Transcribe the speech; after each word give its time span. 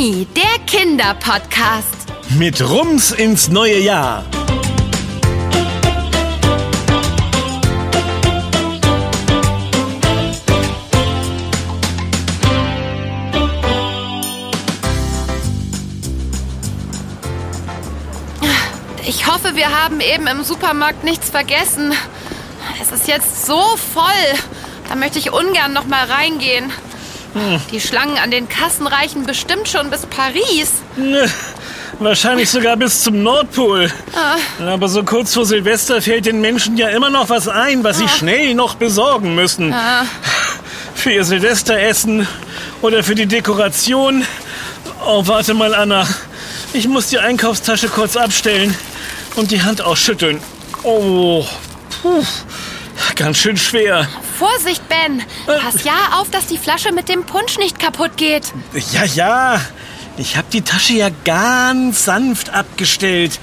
Mimi, 0.00 0.26
der 0.34 0.64
Kinderpodcast. 0.66 1.94
Mit 2.30 2.66
Rums 2.66 3.12
ins 3.12 3.48
neue 3.48 3.78
Jahr. 3.78 4.24
Ich 19.06 19.26
hoffe, 19.26 19.54
wir 19.54 19.68
haben 19.70 20.00
eben 20.00 20.26
im 20.28 20.44
Supermarkt 20.44 21.04
nichts 21.04 21.28
vergessen. 21.28 21.92
Es 22.80 22.90
ist 22.90 23.06
jetzt 23.06 23.44
so 23.44 23.60
voll. 23.92 24.04
Da 24.88 24.94
möchte 24.94 25.18
ich 25.18 25.30
ungern 25.30 25.74
noch 25.74 25.86
mal 25.86 26.06
reingehen. 26.06 26.72
Die 27.70 27.80
Schlangen 27.80 28.18
an 28.18 28.30
den 28.30 28.48
Kassen 28.48 28.86
reichen 28.86 29.24
bestimmt 29.24 29.68
schon 29.68 29.90
bis 29.90 30.06
Paris. 30.06 30.72
Ne, 30.96 31.28
Wahrscheinlich 32.00 32.48
sogar 32.48 32.78
bis 32.78 33.02
zum 33.02 33.22
Nordpol. 33.22 33.92
Aber 34.58 34.88
so 34.88 35.02
kurz 35.02 35.34
vor 35.34 35.44
Silvester 35.44 36.00
fällt 36.00 36.24
den 36.24 36.40
Menschen 36.40 36.78
ja 36.78 36.88
immer 36.88 37.10
noch 37.10 37.28
was 37.28 37.46
ein, 37.46 37.84
was 37.84 37.98
sie 37.98 38.08
schnell 38.08 38.54
noch 38.54 38.76
besorgen 38.76 39.34
müssen. 39.34 39.74
Für 40.94 41.12
ihr 41.12 41.24
Silvesteressen 41.24 42.26
oder 42.80 43.02
für 43.02 43.14
die 43.14 43.26
Dekoration. 43.26 44.24
Oh, 45.06 45.26
warte 45.26 45.52
mal, 45.52 45.74
Anna. 45.74 46.08
Ich 46.72 46.88
muss 46.88 47.08
die 47.08 47.18
Einkaufstasche 47.18 47.88
kurz 47.88 48.16
abstellen 48.16 48.74
und 49.36 49.50
die 49.50 49.62
Hand 49.62 49.82
ausschütteln. 49.82 50.40
Oh, 50.82 51.44
puh, 52.00 52.24
ganz 53.16 53.38
schön 53.38 53.56
schwer. 53.56 54.08
Vorsicht, 54.38 54.82
Ben. 54.88 55.22
Pass 55.46 55.84
ja 55.84 56.18
auf, 56.20 56.30
dass 56.30 56.46
die 56.46 56.58
Flasche 56.58 56.92
mit 56.92 57.08
dem 57.08 57.24
Punsch 57.24 57.58
nicht 57.58 57.78
kaputt 57.78 58.16
geht. 58.16 58.52
Ja, 58.92 59.04
ja. 59.04 59.60
Ich 60.16 60.36
habe 60.36 60.46
die 60.52 60.62
Tasche 60.62 60.94
ja 60.94 61.08
ganz 61.24 62.04
sanft 62.04 62.50
abgestellt. 62.50 63.38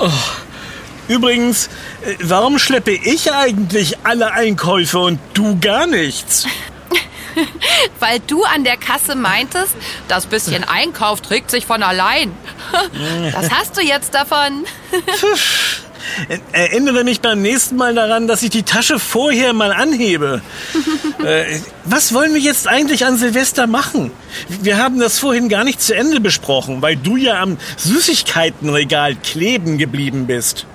Oh. 0.00 0.10
Übrigens, 1.08 1.66
äh, 2.04 2.16
warum 2.20 2.58
schleppe 2.58 2.92
ich 2.92 3.32
eigentlich 3.32 3.98
alle 4.04 4.32
Einkäufe 4.32 4.98
und 4.98 5.18
du 5.34 5.58
gar 5.60 5.86
nichts? 5.86 6.46
Weil 7.98 8.20
du 8.20 8.44
an 8.44 8.64
der 8.64 8.76
Kasse 8.76 9.14
meintest, 9.14 9.74
das 10.08 10.26
bisschen 10.26 10.64
Einkauf 10.64 11.20
trägt 11.20 11.50
sich 11.50 11.66
von 11.66 11.82
allein. 11.82 12.32
Das 13.32 13.50
hast 13.50 13.76
du 13.76 13.82
jetzt 13.82 14.14
davon. 14.14 14.64
Äh, 16.28 16.38
Erinnere 16.52 17.04
mich 17.04 17.20
beim 17.20 17.42
nächsten 17.42 17.76
Mal 17.76 17.94
daran, 17.94 18.26
dass 18.28 18.42
ich 18.42 18.50
die 18.50 18.62
Tasche 18.62 18.98
vorher 18.98 19.52
mal 19.52 19.72
anhebe. 19.72 20.42
äh, 21.24 21.44
was 21.84 22.12
wollen 22.12 22.34
wir 22.34 22.40
jetzt 22.40 22.68
eigentlich 22.68 23.04
an 23.06 23.16
Silvester 23.18 23.66
machen? 23.66 24.10
Wir 24.48 24.78
haben 24.78 24.98
das 24.98 25.18
vorhin 25.18 25.48
gar 25.48 25.64
nicht 25.64 25.80
zu 25.80 25.94
Ende 25.94 26.20
besprochen, 26.20 26.82
weil 26.82 26.96
du 26.96 27.16
ja 27.16 27.40
am 27.40 27.58
Süßigkeitenregal 27.76 29.16
kleben 29.16 29.78
geblieben 29.78 30.26
bist. 30.26 30.66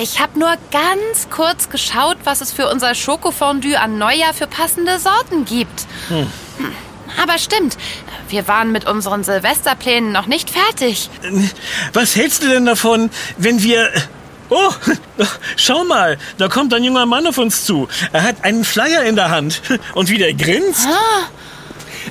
Ich 0.00 0.20
habe 0.20 0.38
nur 0.38 0.54
ganz 0.70 1.28
kurz 1.30 1.68
geschaut, 1.68 2.16
was 2.24 2.40
es 2.40 2.50
für 2.50 2.68
unser 2.70 2.94
Schokofondue 2.94 3.78
an 3.78 3.98
Neujahr 3.98 4.32
für 4.32 4.46
passende 4.46 4.98
Sorten 4.98 5.44
gibt. 5.44 5.86
Hm, 6.08 6.26
Aber 7.22 7.38
stimmt, 7.38 7.76
wir 8.30 8.48
waren 8.48 8.72
mit 8.72 8.86
unseren 8.86 9.22
Silvesterplänen 9.22 10.10
noch 10.10 10.26
nicht 10.26 10.48
fertig. 10.50 11.10
Was 11.92 12.16
hältst 12.16 12.42
du 12.42 12.48
denn 12.48 12.64
davon, 12.66 13.10
wenn 13.36 13.62
wir... 13.62 13.90
Oh, 14.48 14.70
schau 15.56 15.84
mal, 15.84 16.18
da 16.38 16.48
kommt 16.48 16.74
ein 16.74 16.84
junger 16.84 17.06
Mann 17.06 17.26
auf 17.26 17.38
uns 17.38 17.64
zu. 17.64 17.88
Er 18.12 18.22
hat 18.22 18.44
einen 18.44 18.64
Flyer 18.64 19.04
in 19.04 19.16
der 19.16 19.30
Hand. 19.30 19.62
Und 19.94 20.10
wie 20.10 20.18
der 20.18 20.34
grinst. 20.34 20.86
Ah, 20.86 21.28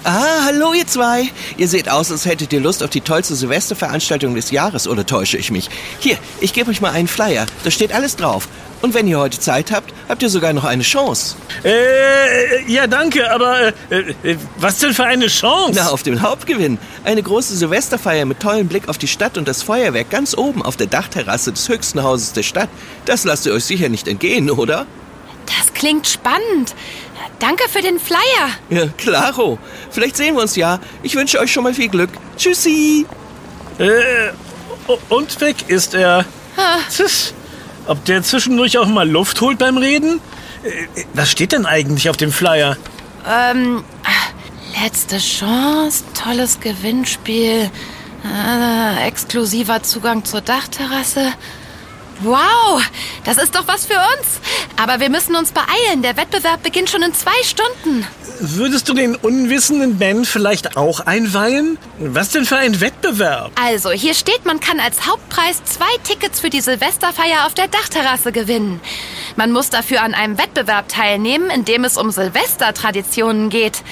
hallo 0.03 0.73
ihr 0.73 0.87
zwei. 0.87 1.29
Ihr 1.57 1.67
seht 1.67 1.89
aus, 1.89 2.11
als 2.11 2.25
hättet 2.25 2.51
ihr 2.53 2.59
Lust 2.59 2.83
auf 2.83 2.89
die 2.89 3.01
tollste 3.01 3.35
Silvesterveranstaltung 3.35 4.35
des 4.35 4.51
Jahres, 4.51 4.87
oder 4.87 5.05
täusche 5.05 5.37
ich 5.37 5.51
mich? 5.51 5.69
Hier, 5.99 6.17
ich 6.39 6.53
gebe 6.53 6.71
euch 6.71 6.81
mal 6.81 6.91
einen 6.91 7.07
Flyer. 7.07 7.45
Da 7.63 7.71
steht 7.71 7.93
alles 7.93 8.15
drauf. 8.15 8.47
Und 8.81 8.95
wenn 8.95 9.07
ihr 9.07 9.19
heute 9.19 9.39
Zeit 9.39 9.71
habt, 9.71 9.93
habt 10.09 10.23
ihr 10.23 10.29
sogar 10.29 10.53
noch 10.53 10.63
eine 10.63 10.81
Chance. 10.81 11.35
Äh, 11.63 12.71
ja, 12.71 12.87
danke, 12.87 13.31
aber 13.31 13.73
äh, 13.91 13.99
äh, 14.23 14.37
was 14.57 14.79
denn 14.79 14.93
für 14.93 15.05
eine 15.05 15.27
Chance? 15.27 15.73
Na, 15.75 15.89
auf 15.89 16.01
den 16.01 16.23
Hauptgewinn. 16.23 16.79
Eine 17.03 17.21
große 17.21 17.55
Silvesterfeier 17.55 18.25
mit 18.25 18.39
tollem 18.39 18.67
Blick 18.67 18.89
auf 18.89 18.97
die 18.97 19.07
Stadt 19.07 19.37
und 19.37 19.47
das 19.47 19.61
Feuerwerk 19.61 20.09
ganz 20.09 20.35
oben 20.35 20.63
auf 20.63 20.77
der 20.77 20.87
Dachterrasse 20.87 21.51
des 21.51 21.69
höchsten 21.69 22.01
Hauses 22.01 22.33
der 22.33 22.43
Stadt. 22.43 22.69
Das 23.05 23.23
lasst 23.23 23.45
ihr 23.45 23.53
euch 23.53 23.65
sicher 23.65 23.89
nicht 23.89 24.07
entgehen, 24.07 24.49
oder? 24.49 24.87
Das 25.45 25.73
klingt 25.73 26.07
spannend. 26.07 26.73
Danke 27.39 27.67
für 27.69 27.81
den 27.81 27.99
Flyer. 27.99 28.49
Ja, 28.69 28.87
klaro. 28.97 29.57
Vielleicht 29.89 30.15
sehen 30.17 30.35
wir 30.35 30.41
uns 30.41 30.55
ja. 30.55 30.79
Ich 31.03 31.15
wünsche 31.15 31.39
euch 31.39 31.51
schon 31.51 31.63
mal 31.63 31.73
viel 31.73 31.89
Glück. 31.89 32.09
Tschüssi. 32.37 33.05
Äh, 33.77 34.31
und 35.09 35.41
weg 35.41 35.55
ist 35.67 35.93
er. 35.93 36.25
Tschüss. 36.89 37.33
Ob 37.87 38.03
der 38.05 38.21
zwischendurch 38.23 38.77
auch 38.77 38.87
mal 38.87 39.09
Luft 39.09 39.41
holt 39.41 39.57
beim 39.57 39.77
Reden? 39.77 40.21
Äh, 40.63 41.03
Was 41.13 41.31
steht 41.31 41.51
denn 41.51 41.65
eigentlich 41.65 42.09
auf 42.09 42.17
dem 42.17 42.31
Flyer? 42.31 42.77
Ähm, 43.27 43.83
letzte 44.81 45.17
Chance, 45.17 46.03
tolles 46.13 46.59
Gewinnspiel, 46.59 47.69
äh, 48.23 49.07
exklusiver 49.07 49.83
Zugang 49.83 50.23
zur 50.25 50.41
Dachterrasse. 50.41 51.33
Wow, 52.23 52.81
das 53.23 53.37
ist 53.37 53.55
doch 53.55 53.67
was 53.67 53.85
für 53.85 53.95
uns. 53.95 54.39
Aber 54.81 54.99
wir 54.99 55.09
müssen 55.09 55.35
uns 55.35 55.51
beeilen. 55.51 56.01
Der 56.03 56.17
Wettbewerb 56.17 56.61
beginnt 56.61 56.89
schon 56.89 57.01
in 57.01 57.13
zwei 57.13 57.31
Stunden. 57.43 58.05
Würdest 58.39 58.89
du 58.89 58.93
den 58.93 59.15
unwissenden 59.15 59.97
Ben 59.97 60.25
vielleicht 60.25 60.77
auch 60.77 61.01
einweihen? 61.01 61.77
Was 61.99 62.29
denn 62.29 62.45
für 62.45 62.57
ein 62.57 62.79
Wettbewerb? 62.81 63.51
Also, 63.61 63.91
hier 63.91 64.13
steht, 64.13 64.45
man 64.45 64.59
kann 64.59 64.79
als 64.79 65.07
Hauptpreis 65.07 65.63
zwei 65.65 65.97
Tickets 66.03 66.39
für 66.39 66.49
die 66.49 66.61
Silvesterfeier 66.61 67.45
auf 67.45 67.53
der 67.53 67.67
Dachterrasse 67.67 68.31
gewinnen. 68.31 68.81
Man 69.35 69.51
muss 69.51 69.69
dafür 69.69 70.01
an 70.01 70.13
einem 70.13 70.37
Wettbewerb 70.37 70.89
teilnehmen, 70.89 71.49
in 71.49 71.65
dem 71.65 71.83
es 71.83 71.97
um 71.97 72.11
Silvestertraditionen 72.11 73.49
geht. 73.49 73.83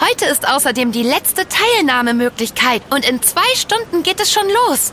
Heute 0.00 0.24
ist 0.26 0.48
außerdem 0.48 0.92
die 0.92 1.02
letzte 1.02 1.42
Teilnahmemöglichkeit 1.46 2.82
und 2.90 3.06
in 3.06 3.22
zwei 3.22 3.54
Stunden 3.54 4.02
geht 4.02 4.18
es 4.18 4.32
schon 4.32 4.46
los. 4.48 4.92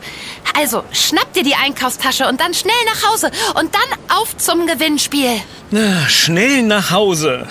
Also, 0.54 0.84
schnapp 0.92 1.32
dir 1.32 1.42
die 1.42 1.54
Einkaufstasche 1.54 2.28
und 2.28 2.40
dann 2.40 2.52
schnell 2.52 2.74
nach 2.86 3.10
Hause 3.10 3.30
und 3.54 3.74
dann 3.74 4.16
auf 4.18 4.36
zum 4.36 4.66
Gewinnspiel. 4.66 5.40
Na, 5.70 6.06
schnell 6.08 6.62
nach 6.62 6.90
Hause. 6.90 7.46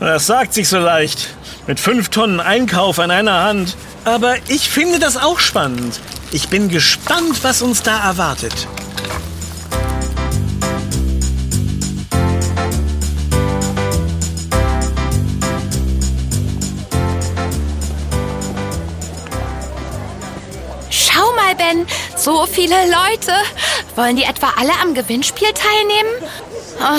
Das 0.00 0.26
sagt 0.26 0.52
sich 0.52 0.68
so 0.68 0.78
leicht. 0.78 1.28
Mit 1.66 1.80
fünf 1.80 2.10
Tonnen 2.10 2.40
Einkauf 2.40 2.98
an 2.98 3.10
einer 3.10 3.44
Hand. 3.44 3.76
Aber 4.04 4.36
ich 4.48 4.68
finde 4.68 4.98
das 4.98 5.16
auch 5.16 5.40
spannend. 5.40 6.00
Ich 6.32 6.48
bin 6.48 6.68
gespannt, 6.68 7.42
was 7.42 7.62
uns 7.62 7.82
da 7.82 8.04
erwartet. 8.04 8.66
Ben, 21.68 21.86
so 22.16 22.46
viele 22.46 22.74
Leute. 22.86 23.32
Wollen 23.96 24.16
die 24.16 24.24
etwa 24.24 24.52
alle 24.58 24.72
am 24.82 24.94
Gewinnspiel 24.94 25.48
teilnehmen? 25.52 26.30
Ah, 26.80 26.98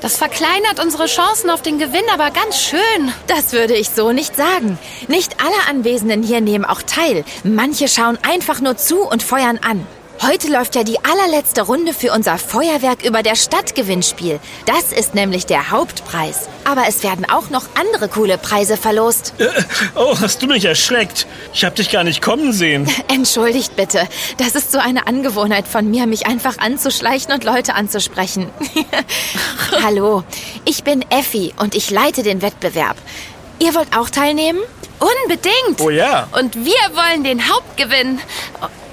Das 0.00 0.16
verkleinert 0.16 0.78
unsere 0.80 1.06
Chancen 1.06 1.50
auf 1.50 1.62
den 1.62 1.78
Gewinn 1.78 2.04
aber 2.12 2.30
ganz 2.30 2.60
schön. 2.60 3.12
Das 3.26 3.52
würde 3.52 3.74
ich 3.74 3.90
so 3.90 4.12
nicht 4.12 4.36
sagen. 4.36 4.78
Nicht 5.08 5.36
alle 5.40 5.68
Anwesenden 5.68 6.22
hier 6.22 6.40
nehmen 6.40 6.64
auch 6.64 6.82
teil. 6.82 7.24
Manche 7.42 7.88
schauen 7.88 8.18
einfach 8.22 8.60
nur 8.60 8.76
zu 8.76 9.00
und 9.00 9.22
feuern 9.22 9.58
an. 9.68 9.84
Heute 10.20 10.48
läuft 10.48 10.74
ja 10.74 10.82
die 10.82 10.98
allerletzte 11.04 11.62
Runde 11.62 11.94
für 11.94 12.12
unser 12.12 12.38
Feuerwerk 12.38 13.04
über 13.04 13.22
der 13.22 13.36
Stadt 13.36 13.74
Gewinnspiel. 13.76 14.40
Das 14.66 14.92
ist 14.92 15.14
nämlich 15.14 15.46
der 15.46 15.70
Hauptpreis. 15.70 16.48
Aber 16.64 16.84
es 16.88 17.02
werden 17.04 17.24
auch 17.30 17.50
noch 17.50 17.64
andere 17.80 18.08
coole 18.08 18.36
Preise 18.36 18.76
verlost. 18.76 19.34
Äh, 19.38 19.46
Oh, 19.94 20.16
hast 20.20 20.42
du 20.42 20.46
mich 20.46 20.64
erschreckt? 20.64 21.26
Ich 21.54 21.64
hab 21.64 21.76
dich 21.76 21.90
gar 21.90 22.02
nicht 22.04 22.20
kommen 22.20 22.52
sehen. 22.52 22.90
Entschuldigt 23.08 23.76
bitte. 23.76 24.08
Das 24.38 24.54
ist 24.56 24.72
so 24.72 24.78
eine 24.78 25.06
Angewohnheit 25.06 25.68
von 25.68 25.88
mir, 25.88 26.06
mich 26.06 26.26
einfach 26.26 26.58
anzuschleichen 26.58 27.32
und 27.32 27.44
Leute 27.44 27.74
anzusprechen. 27.74 28.50
Hallo, 29.84 30.24
ich 30.64 30.82
bin 30.84 31.04
Effi 31.10 31.54
und 31.58 31.74
ich 31.76 31.90
leite 31.90 32.22
den 32.24 32.42
Wettbewerb. 32.42 32.96
Ihr 33.60 33.74
wollt 33.74 33.96
auch 33.96 34.10
teilnehmen? 34.10 34.58
Unbedingt. 34.98 35.80
Oh 35.80 35.90
ja. 35.90 36.26
Und 36.32 36.56
wir 36.56 36.74
wollen 36.94 37.22
den 37.22 37.48
Hauptgewinn. 37.48 38.18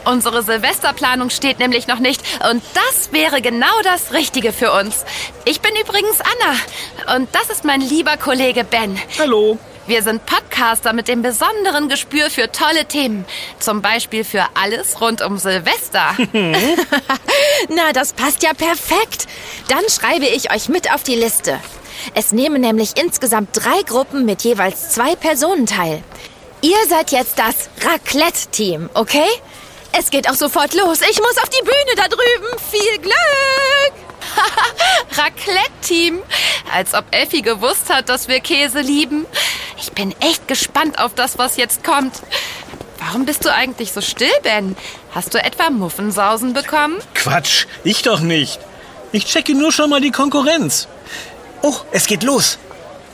Unsere 0.06 0.44
Silvesterplanung 0.44 1.32
steht 1.32 1.58
nämlich 1.58 1.88
noch 1.88 2.00
nicht. 2.00 2.22
Und 2.50 2.64
das 2.74 3.12
wäre 3.12 3.42
genau 3.42 3.82
das 3.84 4.14
Richtige 4.14 4.54
für 4.54 4.72
uns. 4.72 5.04
Ich 5.46 5.62
bin 5.62 5.72
übrigens 5.82 6.20
Anna. 6.22 7.16
Und 7.18 7.34
das 7.34 7.50
ist 7.50 7.66
mein 7.66 7.82
lieber 7.82 8.16
Kollege 8.18 8.64
Ben. 8.64 9.00
Hallo. 9.20 9.58
Wir 9.88 10.02
sind 10.02 10.26
Podcaster 10.26 10.94
mit 10.94 11.08
dem 11.08 11.22
besonderen 11.22 11.90
Gespür 11.90 12.30
für 12.30 12.52
tolle 12.52 12.86
Themen. 12.86 13.26
Zum 13.60 13.82
Beispiel 13.82 14.24
für 14.24 14.44
alles 14.56 15.00
rund 15.02 15.22
um 15.22 15.38
Silvester. 15.38 16.16
Na, 17.70 17.92
das 17.94 18.14
passt 18.14 18.42
ja 18.44 18.54
perfekt. 18.54 19.28
Dann 19.68 19.84
schreibe 19.90 20.26
ich 20.26 20.52
euch 20.52 20.70
mit 20.70 20.92
auf 20.92 21.04
die 21.04 21.16
Liste. 21.16 21.60
Es 22.14 22.32
nehmen 22.32 22.62
nämlich 22.62 22.92
insgesamt 22.96 23.50
drei 23.54 23.82
Gruppen 23.84 24.26
mit 24.26 24.44
jeweils 24.44 24.90
zwei 24.90 25.16
Personen 25.16 25.66
teil. 25.66 26.04
Ihr 26.62 26.78
seid 26.90 27.12
jetzt 27.12 27.38
das 27.38 27.70
Raclette-Team, 27.86 28.90
okay? 28.96 29.28
Es 29.98 30.10
geht 30.10 30.30
auch 30.30 30.36
sofort 30.36 30.74
los. 30.74 31.00
Ich 31.10 31.20
muss 31.20 31.38
auf 31.38 31.50
die 31.50 31.64
Bühne 31.64 31.96
da 31.96 32.08
drüben. 32.08 32.60
Viel 32.70 32.98
Glück! 33.00 33.94
Raclette-Team. 35.18 36.22
Als 36.74 36.94
ob 36.94 37.06
Effi 37.12 37.42
gewusst 37.42 37.90
hat, 37.90 38.10
dass 38.10 38.28
wir 38.28 38.42
Käse 38.42 38.82
lieben. 38.82 39.26
Ich 39.80 39.94
bin 39.94 40.14
echt 40.20 40.48
gespannt 40.50 41.00
auf 41.00 41.14
das, 41.16 41.38
was 41.38 41.56
jetzt 41.56 41.84
kommt. 41.84 42.22
Warum 43.00 43.26
bist 43.26 43.46
du 43.46 43.54
eigentlich 43.54 43.94
so 43.94 44.02
still, 44.02 44.32
Ben? 44.44 44.76
Hast 45.12 45.34
du 45.34 45.42
etwa 45.42 45.70
Muffensausen 45.70 46.54
bekommen? 46.54 46.98
Quatsch, 47.14 47.66
ich 47.84 48.02
doch 48.02 48.20
nicht. 48.20 48.60
Ich 49.14 49.26
checke 49.26 49.54
nur 49.54 49.72
schon 49.72 49.90
mal 49.90 50.02
die 50.02 50.12
Konkurrenz. 50.12 50.88
Oh, 51.62 51.76
es 51.92 52.08
geht 52.08 52.24
los. 52.24 52.58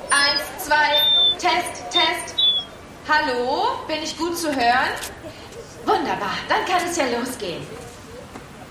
Eins, 0.09 0.65
zwei, 0.65 1.01
Test, 1.33 1.91
Test. 1.91 2.35
Hallo, 3.07 3.67
bin 3.87 4.01
ich 4.01 4.17
gut 4.17 4.37
zu 4.37 4.47
hören? 4.55 4.89
Wunderbar, 5.91 6.37
dann 6.47 6.63
kann 6.65 6.87
es 6.87 6.95
ja 6.95 7.03
losgehen. 7.19 7.67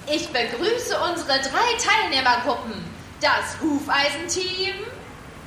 Ich 0.06 0.26
begrüße 0.30 0.98
unsere 1.10 1.38
drei 1.40 1.76
Teilnehmergruppen. 1.78 2.82
Das 3.20 3.60
Hufeisenteam, 3.60 4.74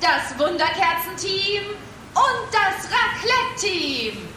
das 0.00 0.38
Wunderkerzenteam 0.38 1.64
und 2.14 2.46
das 2.52 2.88
Raclette-Team. 2.94 4.28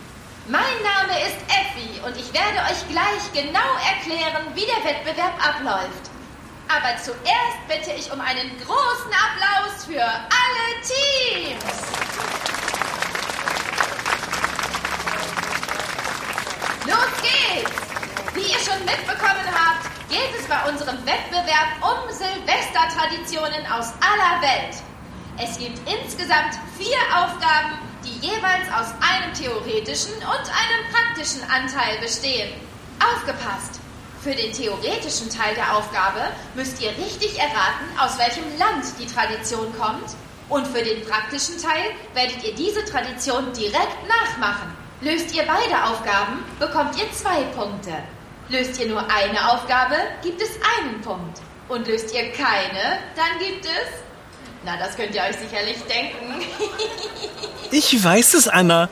Mein 0.48 0.64
Name 0.82 1.14
ist 1.28 1.38
Effi 1.48 2.02
und 2.04 2.18
ich 2.18 2.34
werde 2.34 2.58
euch 2.72 2.90
gleich 2.90 3.32
genau 3.34 3.72
erklären, 3.86 4.48
wie 4.56 4.66
der 4.66 4.84
Wettbewerb 4.84 5.36
abläuft. 5.48 6.10
Aber 6.68 6.98
zuerst 6.98 7.68
bitte 7.68 7.92
ich 7.96 8.12
um 8.12 8.20
einen 8.20 8.50
großen 8.66 9.12
Applaus 9.14 9.86
für 9.86 10.02
alle 10.04 10.82
Teams. 10.82 12.07
Los 16.98 17.22
geht's! 17.22 17.72
Wie 18.34 18.52
ihr 18.52 18.60
schon 18.60 18.84
mitbekommen 18.84 19.46
habt, 19.54 19.86
geht 20.10 20.34
es 20.40 20.48
bei 20.48 20.68
unserem 20.68 20.98
Wettbewerb 21.06 21.78
um 21.82 22.10
Silvestertraditionen 22.10 23.68
aus 23.72 23.94
aller 24.02 24.42
Welt. 24.42 24.82
Es 25.38 25.60
gibt 25.60 25.78
insgesamt 25.88 26.58
vier 26.76 26.98
Aufgaben, 27.14 27.78
die 28.04 28.18
jeweils 28.26 28.66
aus 28.74 28.88
einem 28.98 29.32
theoretischen 29.36 30.16
und 30.16 30.46
einem 30.50 30.82
praktischen 30.92 31.44
Anteil 31.52 32.00
bestehen. 32.00 32.50
Aufgepasst! 32.98 33.80
Für 34.24 34.34
den 34.34 34.52
theoretischen 34.52 35.30
Teil 35.30 35.54
der 35.54 35.78
Aufgabe 35.78 36.32
müsst 36.56 36.82
ihr 36.82 36.90
richtig 36.98 37.38
erraten, 37.38 37.86
aus 38.00 38.18
welchem 38.18 38.58
Land 38.58 38.86
die 39.00 39.06
Tradition 39.06 39.72
kommt. 39.78 40.16
Und 40.50 40.66
für 40.66 40.82
den 40.82 41.06
praktischen 41.06 41.62
Teil 41.62 41.94
werdet 42.16 42.44
ihr 42.44 42.56
diese 42.56 42.84
Tradition 42.86 43.54
direkt 43.54 44.08
nachmachen. 44.08 44.77
Löst 45.02 45.34
ihr 45.36 45.44
beide 45.44 45.84
Aufgaben, 45.84 46.44
bekommt 46.60 46.98
ihr 46.98 47.12
zwei 47.12 47.44
Punkte. 47.56 47.94
Löst 48.50 48.80
ihr 48.80 48.88
nur 48.88 49.02
eine 49.12 49.52
Aufgabe, 49.52 49.96
gibt 50.24 50.42
es 50.42 50.50
einen 50.80 51.02
Punkt. 51.02 51.40
Und 51.70 51.88
löst 51.88 52.14
ihr 52.16 52.32
keine, 52.32 53.00
dann 53.16 53.38
gibt 53.40 53.66
es... 53.66 54.02
Na, 54.64 54.76
das 54.78 54.96
könnt 54.96 55.14
ihr 55.14 55.22
euch 55.22 55.36
sicherlich 55.36 55.78
denken. 55.84 56.42
Ich 57.70 58.02
weiß 58.02 58.36
es, 58.36 58.48
Anna. 58.48 58.88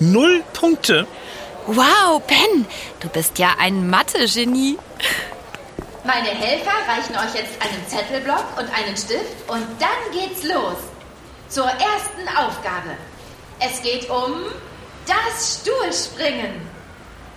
Null 0.00 0.42
Punkte. 0.52 1.06
Wow, 1.68 2.20
Ben, 2.26 2.66
du 2.98 3.08
bist 3.08 3.38
ja 3.38 3.54
ein 3.58 3.88
Mathe-Genie. 3.88 4.78
Meine 6.04 6.28
Helfer 6.28 6.72
reichen 6.88 7.14
euch 7.14 7.34
jetzt 7.34 7.62
einen 7.62 7.86
Zettelblock 7.86 8.44
und 8.58 8.68
einen 8.76 8.96
Stift 8.96 9.48
und 9.48 9.64
dann 9.80 10.12
geht's 10.12 10.42
los. 10.42 10.76
Zur 11.48 11.66
ersten 11.66 12.28
Aufgabe. 12.36 12.90
Es 13.60 13.80
geht 13.80 14.10
um 14.10 14.34
das 15.06 15.60
Stuhlspringen. 15.60 16.76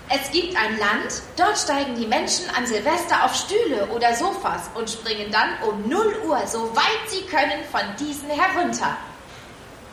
Es 0.10 0.32
gibt 0.32 0.58
ein 0.58 0.80
Land, 0.80 1.22
dort 1.38 1.58
steigen 1.58 1.96
die 1.96 2.08
Menschen 2.08 2.50
an 2.56 2.66
Silvester 2.66 3.24
auf 3.24 3.36
Stühle 3.36 3.86
oder 3.88 4.16
Sofas 4.16 4.64
und 4.74 4.90
springen 4.90 5.32
dann 5.32 5.50
um 5.70 5.88
0 5.88 6.22
Uhr, 6.26 6.42
so 6.48 6.76
weit 6.76 7.10
sie 7.10 7.22
können, 7.22 7.64
von 7.72 7.82
diesen 8.00 8.30
herunter. 8.30 8.98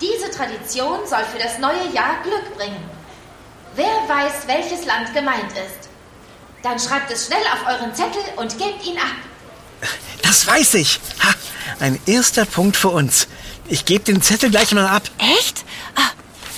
Diese 0.00 0.30
Tradition 0.30 1.06
soll 1.06 1.24
für 1.24 1.38
das 1.38 1.58
neue 1.58 1.90
Jahr 1.92 2.22
Glück 2.22 2.56
bringen. 2.56 2.82
Wer 3.74 3.86
weiß, 4.08 4.46
welches 4.46 4.86
Land 4.86 5.12
gemeint 5.12 5.52
ist? 5.52 5.90
Dann 6.62 6.78
schreibt 6.78 7.10
es 7.10 7.26
schnell 7.26 7.44
auf 7.52 7.66
euren 7.68 7.94
Zettel 7.94 8.22
und 8.36 8.56
gebt 8.58 8.86
ihn 8.86 8.96
ab. 8.96 9.16
Das 10.22 10.46
weiß 10.46 10.74
ich. 10.74 10.98
Ha, 11.22 11.34
ein 11.80 12.00
erster 12.06 12.46
Punkt 12.46 12.76
für 12.76 12.88
uns. 12.88 13.28
Ich 13.68 13.84
gebe 13.84 14.04
den 14.04 14.22
Zettel 14.22 14.50
gleich 14.50 14.72
mal 14.72 14.86
ab. 14.86 15.02
Echt? 15.18 15.64
Ah, 15.94 16.10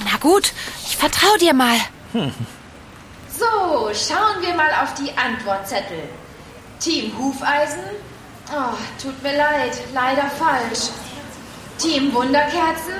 na 0.05 0.17
gut, 0.19 0.53
ich 0.99 1.01
vertraue 1.01 1.39
dir 1.39 1.55
mal. 1.55 1.79
Hm. 2.13 2.35
So, 3.39 3.91
schauen 3.95 4.43
wir 4.43 4.55
mal 4.55 4.71
auf 4.83 4.95
die 4.95 5.17
Antwortzettel. 5.17 6.09
Team 6.81 7.17
Hufeisen? 7.17 7.85
Oh, 8.51 8.75
tut 9.01 9.23
mir 9.23 9.37
leid, 9.37 9.79
leider 9.95 10.25
falsch. 10.25 10.91
Team 11.79 12.13
Wunderkerzen? 12.13 12.99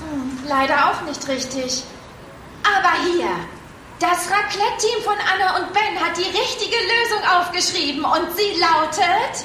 Hm, 0.00 0.38
leider 0.48 0.90
auch 0.90 1.00
nicht 1.02 1.28
richtig. 1.28 1.84
Aber 2.64 2.92
hier, 3.04 3.30
das 4.00 4.28
Raclette-Team 4.28 5.04
von 5.04 5.16
Anna 5.32 5.58
und 5.58 5.72
Ben 5.72 6.04
hat 6.04 6.16
die 6.16 6.36
richtige 6.36 6.76
Lösung 6.76 7.22
aufgeschrieben 7.38 8.04
und 8.04 8.36
sie 8.36 8.58
lautet 8.58 9.44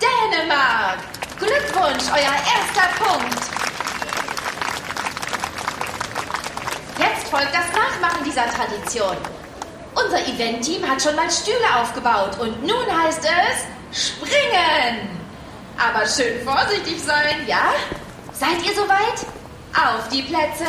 Dänemark. 0.00 0.98
Glückwunsch, 1.38 2.04
euer 2.10 2.36
erster 2.56 3.04
Punkt. 3.04 3.58
Jetzt 6.98 7.17
folgt 7.28 7.54
das 7.54 7.66
Nachmachen 7.72 8.24
dieser 8.24 8.46
Tradition. 8.46 9.16
Unser 9.94 10.20
Event-Team 10.26 10.88
hat 10.88 11.02
schon 11.02 11.16
mal 11.16 11.30
Stühle 11.30 11.56
aufgebaut 11.80 12.38
und 12.40 12.62
nun 12.62 12.86
heißt 13.04 13.24
es 13.24 14.06
springen. 14.06 15.10
Aber 15.78 16.06
schön 16.06 16.42
vorsichtig 16.44 17.02
sein, 17.02 17.46
ja? 17.46 17.72
Seid 18.32 18.64
ihr 18.64 18.74
soweit? 18.74 19.26
Auf 19.74 20.08
die 20.10 20.22
Plätze, 20.22 20.64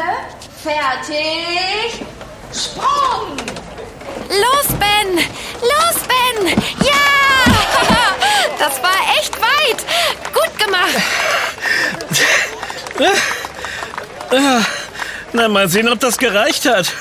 fertig, 0.61 2.05
Sprung! 2.53 3.37
Los, 4.27 4.67
Ben! 4.79 5.17
Los, 5.61 6.01
Ben! 6.07 6.47
Ja! 6.85 6.93
Das 8.59 8.81
war 8.83 8.91
echt 9.17 9.33
weit! 9.39 9.85
Gut 10.33 10.59
gemacht! 10.59 10.97
Na, 15.33 15.47
mal 15.47 15.69
sehen, 15.69 15.89
ob 15.89 15.99
das 15.99 16.17
gereicht 16.17 16.65
hat 16.65 16.93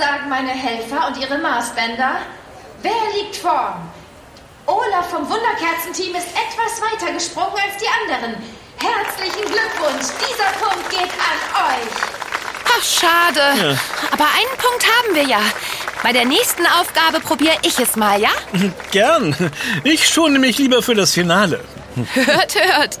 sagen 0.00 0.30
meine 0.30 0.50
Helfer 0.50 1.08
und 1.08 1.18
ihre 1.18 1.36
Maßbänder? 1.36 2.20
Wer 2.82 3.02
liegt 3.14 3.36
vorn? 3.36 3.74
Olaf 4.66 5.10
vom 5.10 5.28
Wunderkerzenteam 5.28 6.14
ist 6.14 6.28
etwas 6.28 6.80
weiter 6.80 7.12
gesprungen 7.12 7.60
als 7.62 7.76
die 7.78 7.88
anderen. 8.00 8.42
Herzlichen 8.78 9.44
Glückwunsch, 9.44 10.08
dieser 10.18 10.50
Punkt 10.58 10.88
geht 10.88 11.12
an 11.28 11.38
euch. 11.68 11.92
Ach, 12.64 12.82
schade. 12.82 13.40
Ja. 13.60 13.78
Aber 14.10 14.24
einen 14.24 14.56
Punkt 14.56 14.86
haben 14.86 15.14
wir 15.14 15.24
ja. 15.24 15.40
Bei 16.02 16.14
der 16.14 16.24
nächsten 16.24 16.64
Aufgabe 16.66 17.20
probiere 17.20 17.56
ich 17.62 17.78
es 17.78 17.94
mal, 17.96 18.18
ja? 18.18 18.30
Gern. 18.90 19.36
Ich 19.84 20.08
schone 20.08 20.38
mich 20.38 20.56
lieber 20.56 20.82
für 20.82 20.94
das 20.94 21.12
Finale. 21.12 21.62
Hört, 22.14 22.54
hört. 22.54 23.00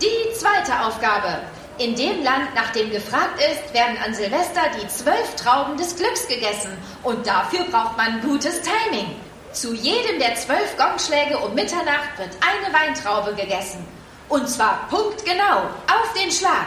Die 0.00 0.32
zweite 0.32 0.80
Aufgabe. 0.86 1.40
In 1.78 1.96
dem 1.96 2.22
Land, 2.22 2.54
nach 2.54 2.70
dem 2.70 2.90
gefragt 2.90 3.40
ist, 3.40 3.74
werden 3.74 3.96
an 4.04 4.14
Silvester 4.14 4.62
die 4.80 4.86
zwölf 4.88 5.34
Trauben 5.36 5.76
des 5.76 5.96
Glücks 5.96 6.28
gegessen. 6.28 6.70
Und 7.02 7.26
dafür 7.26 7.64
braucht 7.64 7.96
man 7.96 8.20
gutes 8.20 8.60
Timing. 8.62 9.16
Zu 9.52 9.74
jedem 9.74 10.20
der 10.20 10.36
zwölf 10.36 10.76
Gongschläge 10.76 11.38
um 11.38 11.54
Mitternacht 11.54 12.16
wird 12.16 12.30
eine 12.40 12.72
Weintraube 12.72 13.34
gegessen. 13.34 13.84
Und 14.28 14.48
zwar 14.48 14.86
punktgenau, 14.88 15.62
auf 15.88 16.12
den 16.14 16.30
Schlag. 16.30 16.66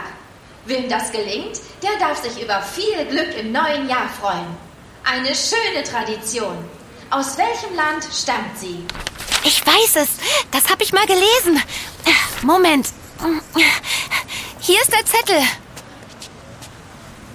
Wem 0.66 0.88
das 0.90 1.10
gelingt, 1.10 1.58
der 1.82 1.96
darf 1.98 2.22
sich 2.22 2.42
über 2.42 2.60
viel 2.60 3.04
Glück 3.06 3.34
im 3.38 3.52
neuen 3.52 3.88
Jahr 3.88 4.08
freuen. 4.20 4.46
Eine 5.04 5.34
schöne 5.34 5.84
Tradition. 5.84 6.56
Aus 7.10 7.38
welchem 7.38 7.74
Land 7.76 8.06
stammt 8.12 8.58
sie? 8.58 8.84
Ich 9.44 9.66
weiß 9.66 9.96
es. 9.96 10.08
Das 10.50 10.70
habe 10.70 10.82
ich 10.82 10.92
mal 10.92 11.06
gelesen. 11.06 11.62
Moment. 12.42 12.88
Hier 14.60 14.80
ist 14.80 14.92
der 14.92 15.04
Zettel. 15.04 15.40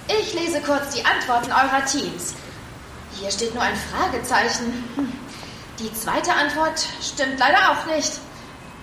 Ich 0.08 0.34
lese 0.34 0.60
kurz 0.60 0.94
die 0.94 1.04
Antworten 1.04 1.50
eurer 1.50 1.84
Teams. 1.84 2.34
Hier 3.18 3.30
steht 3.30 3.54
nur 3.54 3.62
ein 3.62 3.76
Fragezeichen. 3.76 4.84
Die 5.78 5.92
zweite 5.94 6.32
Antwort 6.32 6.86
stimmt 7.02 7.38
leider 7.38 7.70
auch 7.70 7.86
nicht. 7.86 8.12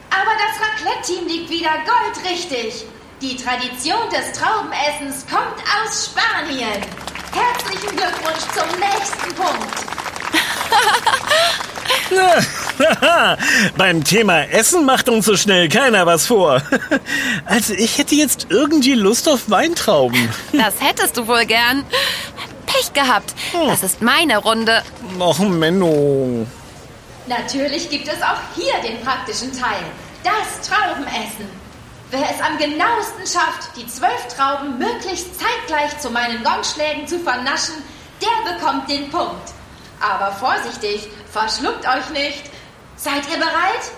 Aber 0.10 0.32
das 0.38 0.60
Raclette-Team 0.62 1.28
liegt 1.28 1.50
wieder 1.50 1.72
goldrichtig. 1.86 2.86
Die 3.22 3.36
Tradition 3.36 4.10
des 4.10 4.32
Traubenessens 4.32 5.26
kommt 5.28 5.62
aus 5.84 6.12
Spanien. 6.12 6.82
Herzlichen 7.34 7.96
Glückwunsch 7.96 8.46
zum 8.54 8.80
nächsten 8.80 9.36
Punkt. 9.36 9.76
Beim 13.78 14.04
Thema 14.04 14.44
Essen 14.50 14.86
macht 14.86 15.10
uns 15.10 15.26
so 15.26 15.36
schnell 15.38 15.70
keiner 15.70 16.06
was 16.06 16.28
vor. 16.28 16.62
Also 17.46 17.74
ich 17.74 17.98
hätte 17.98 18.16
jetzt 18.16 18.48
irgendwie 18.50 18.94
Lust 18.94 19.30
auf 19.30 19.50
Weintrauben. 19.50 20.30
Das 20.54 20.76
hättest 20.80 21.18
du 21.18 21.28
wohl 21.28 21.46
gern. 21.46 21.84
Pech 22.66 22.92
gehabt. 22.94 23.34
Das 23.68 23.84
ist 23.84 24.02
meine 24.02 24.38
Runde. 24.38 24.82
Ach, 25.20 25.40
Menno. 25.40 26.46
Natürlich 27.28 27.90
gibt 27.90 28.08
es 28.08 28.22
auch 28.22 28.40
hier 28.56 28.74
den 28.88 29.02
praktischen 29.02 29.52
Teil. 29.52 29.84
Das 30.24 30.68
Traubenessen. 30.68 31.48
Wer 32.12 32.30
es 32.30 32.42
am 32.42 32.58
genauesten 32.58 33.26
schafft, 33.26 33.76
die 33.76 33.88
zwölf 33.88 34.28
Trauben 34.36 34.78
möglichst 34.78 35.40
zeitgleich 35.40 35.98
zu 36.00 36.10
meinen 36.10 36.44
Gongschlägen 36.44 37.08
zu 37.08 37.20
vernaschen, 37.20 37.76
der 38.22 38.54
bekommt 38.54 38.90
den 38.90 39.10
Punkt. 39.10 39.54
Aber 40.00 40.32
vorsichtig, 40.34 41.08
verschluckt 41.32 41.86
euch 41.88 42.10
nicht. 42.12 42.44
Seid 42.98 43.30
ihr 43.30 43.38
bereit? 43.38 43.92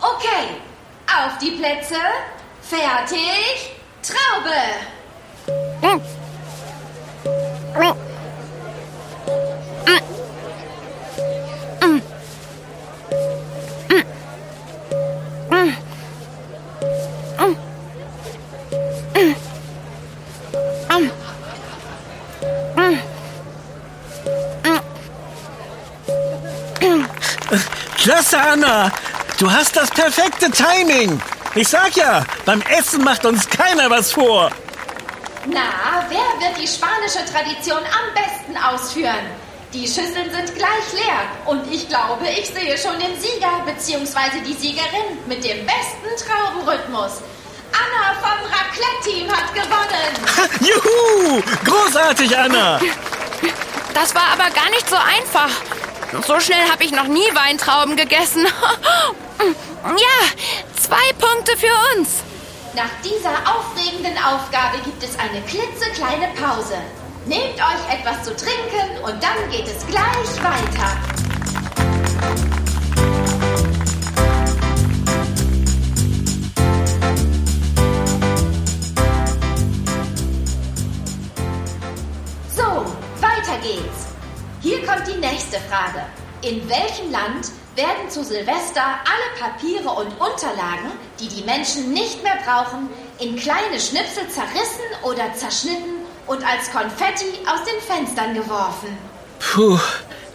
Okay. 0.00 0.56
Auf 1.06 1.38
die 1.38 1.52
Plätze. 1.52 1.96
Fertig. 2.62 3.72
Traube. 4.02 4.50
Du 29.42 29.50
hast 29.50 29.74
das 29.74 29.90
perfekte 29.90 30.48
Timing. 30.52 31.20
Ich 31.56 31.66
sag 31.66 31.96
ja, 31.96 32.24
beim 32.44 32.62
Essen 32.78 33.02
macht 33.02 33.26
uns 33.26 33.48
keiner 33.48 33.90
was 33.90 34.12
vor. 34.12 34.48
Na, 35.46 36.06
wer 36.08 36.46
wird 36.46 36.56
die 36.62 36.68
spanische 36.68 37.24
Tradition 37.28 37.80
am 37.80 38.14
besten 38.14 38.56
ausführen? 38.56 39.26
Die 39.72 39.84
Schüsseln 39.84 40.30
sind 40.30 40.54
gleich 40.54 40.92
leer 40.92 41.26
und 41.46 41.66
ich 41.72 41.88
glaube, 41.88 42.28
ich 42.28 42.50
sehe 42.50 42.78
schon 42.78 43.00
den 43.00 43.20
Sieger 43.20 43.64
bzw. 43.66 44.42
die 44.46 44.54
Siegerin 44.54 45.18
mit 45.26 45.42
dem 45.42 45.66
besten 45.66 46.24
Traubenrhythmus. 46.24 47.20
Anna 47.72 48.14
vom 48.20 48.46
Raclette-Team 48.46 49.28
hat 49.28 49.52
gewonnen. 49.52 50.20
Juhu! 50.60 51.42
Großartig, 51.64 52.38
Anna. 52.38 52.78
Das 53.92 54.14
war 54.14 54.34
aber 54.34 54.50
gar 54.54 54.70
nicht 54.70 54.88
so 54.88 54.94
einfach. 54.94 55.50
So 56.28 56.38
schnell 56.38 56.70
habe 56.70 56.84
ich 56.84 56.92
noch 56.92 57.08
nie 57.08 57.28
Weintrauben 57.34 57.96
gegessen. 57.96 58.46
Ja, 59.84 60.28
zwei 60.76 61.12
Punkte 61.18 61.56
für 61.56 61.98
uns. 61.98 62.22
Nach 62.74 62.90
dieser 63.04 63.34
aufregenden 63.52 64.16
Aufgabe 64.18 64.78
gibt 64.84 65.02
es 65.02 65.18
eine 65.18 65.42
klitzekleine 65.42 66.28
Pause. 66.40 66.76
Nehmt 67.26 67.56
euch 67.56 67.92
etwas 67.92 68.22
zu 68.24 68.36
trinken 68.36 68.98
und 69.04 69.22
dann 69.22 69.50
geht 69.50 69.66
es 69.66 69.84
gleich 69.86 70.42
weiter. 70.42 70.96
So, 82.54 82.86
weiter 83.20 83.58
geht's. 83.60 84.06
Hier 84.60 84.86
kommt 84.86 85.06
die 85.08 85.18
nächste 85.18 85.58
Frage. 85.68 86.06
In 86.42 86.68
welchem 86.68 87.10
Land 87.10 87.50
werden 87.76 88.10
zu 88.10 88.24
Silvester 88.24 88.82
alle 88.82 89.40
Papiere 89.40 89.88
und 89.88 90.08
Unterlagen, 90.20 90.92
die 91.18 91.28
die 91.28 91.42
Menschen 91.42 91.92
nicht 91.92 92.22
mehr 92.22 92.36
brauchen, 92.44 92.88
in 93.18 93.36
kleine 93.36 93.80
Schnipsel 93.80 94.28
zerrissen 94.28 94.84
oder 95.02 95.32
zerschnitten 95.34 96.04
und 96.26 96.44
als 96.44 96.70
Konfetti 96.70 97.38
aus 97.46 97.60
den 97.64 97.80
Fenstern 97.80 98.34
geworfen? 98.34 98.96
Puh, 99.38 99.78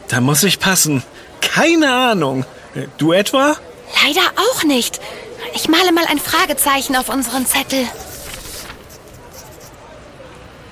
da 0.08 0.22
muss 0.22 0.44
ich 0.44 0.60
passen. 0.60 1.04
Keine 1.42 1.94
Ahnung. 1.94 2.46
Du 2.98 3.14
etwa? 3.14 3.56
Leider 4.04 4.22
auch 4.36 4.64
nicht. 4.64 5.00
Ich 5.54 5.70
male 5.70 5.92
mal 5.92 6.06
ein 6.08 6.20
Fragezeichen 6.20 6.96
auf 6.96 7.10
unseren 7.10 7.46
Zettel. 7.46 7.88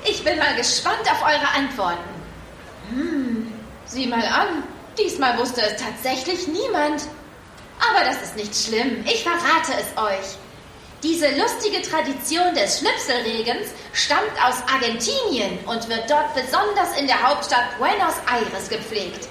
Ich 0.03 0.23
bin 0.23 0.37
mal 0.37 0.55
gespannt 0.55 1.09
auf 1.11 1.21
eure 1.23 1.47
Antworten. 1.55 2.09
Hm, 2.89 3.53
sieh 3.85 4.07
mal 4.07 4.23
an. 4.23 4.63
Diesmal 4.97 5.37
wusste 5.37 5.61
es 5.61 5.81
tatsächlich 5.81 6.47
niemand. 6.47 7.03
Aber 7.79 8.05
das 8.05 8.21
ist 8.21 8.35
nicht 8.35 8.55
schlimm. 8.55 9.03
Ich 9.05 9.23
verrate 9.23 9.73
es 9.79 10.01
euch. 10.01 10.37
Diese 11.03 11.27
lustige 11.37 11.81
Tradition 11.81 12.55
des 12.55 12.79
Schnipselregens 12.79 13.67
stammt 13.93 14.33
aus 14.43 14.55
Argentinien 14.73 15.59
und 15.65 15.87
wird 15.89 16.09
dort 16.09 16.33
besonders 16.33 16.97
in 16.99 17.05
der 17.05 17.21
Hauptstadt 17.21 17.77
Buenos 17.77 18.15
Aires 18.31 18.69
gepflegt. 18.69 19.27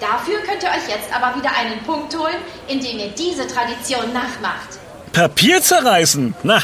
Dafür 0.00 0.38
könnt 0.40 0.62
ihr 0.62 0.70
euch 0.70 0.88
jetzt 0.88 1.14
aber 1.14 1.36
wieder 1.38 1.50
einen 1.56 1.80
Punkt 1.84 2.16
holen, 2.16 2.36
indem 2.66 2.98
ihr 2.98 3.10
diese 3.10 3.46
Tradition 3.46 4.12
nachmacht. 4.12 4.78
Papier 5.12 5.60
zerreißen? 5.60 6.34
Na, 6.42 6.62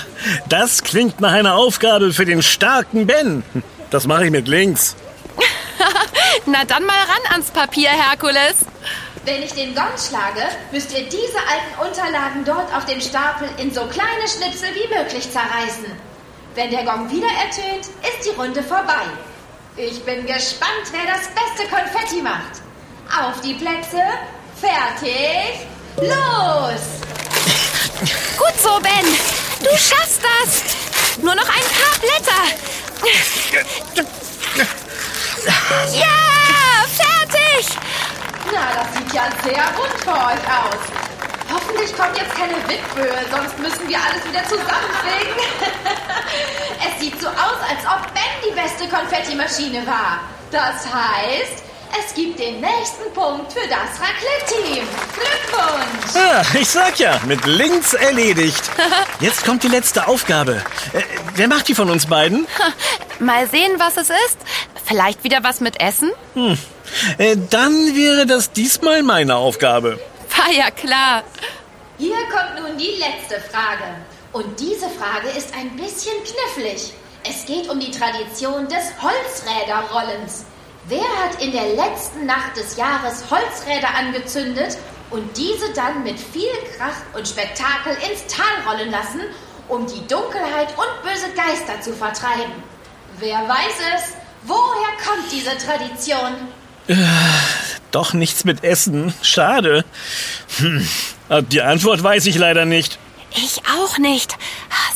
das 0.48 0.82
klingt 0.82 1.20
nach 1.20 1.32
einer 1.32 1.54
Aufgabe 1.54 2.12
für 2.12 2.24
den 2.24 2.42
starken 2.42 3.06
Ben. 3.06 3.42
Das 3.90 4.06
mache 4.06 4.24
ich 4.26 4.30
mit 4.30 4.48
links. 4.48 4.96
Na 6.46 6.64
dann 6.64 6.84
mal 6.84 6.94
ran 6.96 7.32
ans 7.32 7.50
Papier, 7.50 7.90
Herkules. 7.90 8.64
Wenn 9.24 9.42
ich 9.42 9.52
den 9.52 9.74
Gong 9.74 9.92
schlage, 9.96 10.42
müsst 10.72 10.92
ihr 10.92 11.04
diese 11.04 11.38
alten 11.38 11.86
Unterlagen 11.86 12.44
dort 12.44 12.74
auf 12.74 12.86
dem 12.86 13.00
Stapel 13.00 13.48
in 13.58 13.72
so 13.72 13.82
kleine 13.86 14.26
Schnipsel 14.26 14.68
wie 14.74 14.88
möglich 14.94 15.30
zerreißen. 15.30 15.86
Wenn 16.54 16.70
der 16.70 16.84
Gong 16.84 17.10
wieder 17.10 17.28
ertönt, 17.28 17.86
ist 17.86 18.24
die 18.24 18.34
Runde 18.40 18.62
vorbei. 18.62 19.04
Ich 19.76 20.02
bin 20.04 20.26
gespannt, 20.26 20.86
wer 20.92 21.12
das 21.12 21.28
beste 21.28 21.68
Konfetti 21.68 22.22
macht. 22.22 22.62
Auf 23.20 23.40
die 23.42 23.54
Plätze, 23.54 24.02
fertig, 24.60 25.66
los! 25.96 26.80
Gut 28.38 28.60
so, 28.60 28.80
Ben. 28.80 29.06
Du 29.60 29.70
schaffst 29.76 30.20
das. 30.22 30.62
Nur 31.22 31.34
noch 31.34 31.48
ein 31.48 31.64
paar 31.76 31.98
Blätter. 32.00 32.58
Ja, 35.94 36.84
fertig. 36.86 37.76
Na, 38.52 38.82
das 38.82 38.94
sieht 38.94 39.12
ja 39.12 39.24
sehr 39.44 39.64
rund 39.76 40.00
für 40.02 40.10
euch 40.10 40.44
aus. 40.48 40.82
Hoffentlich 41.52 41.96
kommt 41.96 42.16
jetzt 42.16 42.34
keine 42.34 42.56
Witböe, 42.68 43.24
sonst 43.30 43.58
müssen 43.58 43.88
wir 43.88 43.98
alles 43.98 44.24
wieder 44.24 44.44
zusammenfegen. 44.44 45.34
es 46.86 47.00
sieht 47.00 47.20
so 47.20 47.28
aus, 47.28 47.58
als 47.68 47.84
ob 47.86 48.12
Ben 48.12 48.22
die 48.46 48.54
beste 48.54 48.86
Konfettimaschine 48.88 49.86
war. 49.86 50.20
Das 50.50 50.86
heißt, 50.92 51.64
es 51.96 52.14
gibt 52.14 52.38
den 52.38 52.60
nächsten 52.60 53.12
Punkt 53.14 53.52
für 53.52 53.66
das 53.66 53.98
Raclette-Team. 53.98 54.86
Glückwunsch! 55.14 56.16
Ah, 56.16 56.42
ich 56.58 56.68
sag 56.68 56.98
ja, 56.98 57.18
mit 57.26 57.44
links 57.46 57.94
erledigt. 57.94 58.70
Jetzt 59.20 59.44
kommt 59.44 59.62
die 59.62 59.68
letzte 59.68 60.06
Aufgabe. 60.06 60.62
Äh, 60.92 61.02
wer 61.34 61.48
macht 61.48 61.68
die 61.68 61.74
von 61.74 61.88
uns 61.90 62.06
beiden? 62.06 62.46
Mal 63.18 63.48
sehen, 63.48 63.72
was 63.78 63.96
es 63.96 64.10
ist. 64.10 64.38
Vielleicht 64.88 65.22
wieder 65.22 65.44
was 65.44 65.60
mit 65.60 65.80
Essen? 65.82 66.10
Hm. 66.32 66.56
Äh, 67.18 67.36
dann 67.50 67.94
wäre 67.94 68.24
das 68.24 68.52
diesmal 68.52 69.02
meine 69.02 69.36
Aufgabe. 69.36 70.00
War 70.34 70.50
ja 70.50 70.70
klar. 70.70 71.24
Hier 71.98 72.16
kommt 72.30 72.58
nun 72.58 72.78
die 72.78 72.96
letzte 72.96 73.38
Frage. 73.50 73.84
Und 74.32 74.58
diese 74.58 74.88
Frage 74.88 75.28
ist 75.36 75.54
ein 75.54 75.76
bisschen 75.76 76.14
knifflig. 76.24 76.94
Es 77.28 77.44
geht 77.44 77.68
um 77.68 77.78
die 77.78 77.90
Tradition 77.90 78.66
des 78.68 78.92
Holzräderrollens. 79.02 80.46
Wer 80.86 81.02
hat 81.22 81.42
in 81.42 81.52
der 81.52 81.74
letzten 81.74 82.24
Nacht 82.24 82.56
des 82.56 82.76
Jahres 82.78 83.24
Holzräder 83.30 83.94
angezündet 83.94 84.78
und 85.10 85.36
diese 85.36 85.70
dann 85.74 86.02
mit 86.02 86.18
viel 86.18 86.48
Krach 86.78 86.96
und 87.14 87.28
Spektakel 87.28 87.94
ins 88.10 88.24
Tal 88.26 88.66
rollen 88.66 88.90
lassen, 88.90 89.20
um 89.68 89.86
die 89.86 90.06
Dunkelheit 90.06 90.68
und 90.78 91.02
böse 91.02 91.28
Geister 91.36 91.78
zu 91.82 91.92
vertreiben? 91.92 92.54
Wer 93.18 93.46
weiß 93.46 93.80
es? 93.96 94.17
Woher 94.44 94.88
kommt 95.04 95.30
diese 95.30 95.56
Tradition? 95.58 96.32
Äh, 96.86 96.96
doch 97.90 98.12
nichts 98.14 98.44
mit 98.44 98.64
Essen. 98.64 99.12
Schade. 99.22 99.84
Hm. 100.58 100.88
Die 101.50 101.60
Antwort 101.60 102.02
weiß 102.02 102.26
ich 102.26 102.36
leider 102.36 102.64
nicht. 102.64 102.98
Ich 103.32 103.60
auch 103.76 103.98
nicht. 103.98 104.36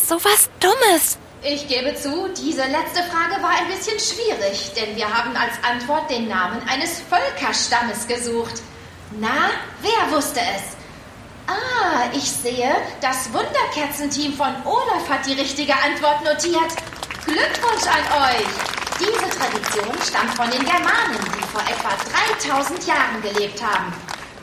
So 0.07 0.17
was 0.25 0.49
Dummes. 0.61 1.19
Ich 1.43 1.67
gebe 1.67 1.95
zu, 1.97 2.29
diese 2.29 2.63
letzte 2.63 3.03
Frage 3.11 3.43
war 3.43 3.51
ein 3.51 3.67
bisschen 3.67 3.99
schwierig, 3.99 4.73
denn 4.77 4.95
wir 4.97 5.13
haben 5.13 5.37
als 5.37 5.55
Antwort 5.69 6.09
den 6.09 6.29
Namen 6.29 6.63
eines 6.69 7.03
Völkerstammes 7.11 8.07
gesucht. 8.07 8.63
Na, 9.19 9.51
wer 9.83 10.17
wusste 10.17 10.41
es? 10.41 10.77
Ah, 11.49 12.05
ich 12.15 12.31
sehe, 12.31 12.71
das 13.01 13.29
Wunderkerzenteam 13.33 14.35
von 14.35 14.55
Olaf 14.65 15.09
hat 15.09 15.27
die 15.27 15.33
richtige 15.35 15.75
Antwort 15.75 16.25
notiert. 16.25 16.73
Glückwunsch 17.27 17.87
an 17.87 18.23
euch! 18.23 18.72
Diese 18.99 19.39
Tradition 19.39 19.97
stammt 20.07 20.35
von 20.35 20.51
den 20.51 20.65
Germanen, 20.65 21.19
die 21.37 21.45
vor 21.53 21.63
etwa 21.63 21.91
3000 22.49 22.87
Jahren 22.87 23.23
gelebt 23.23 23.63
haben. 23.63 23.93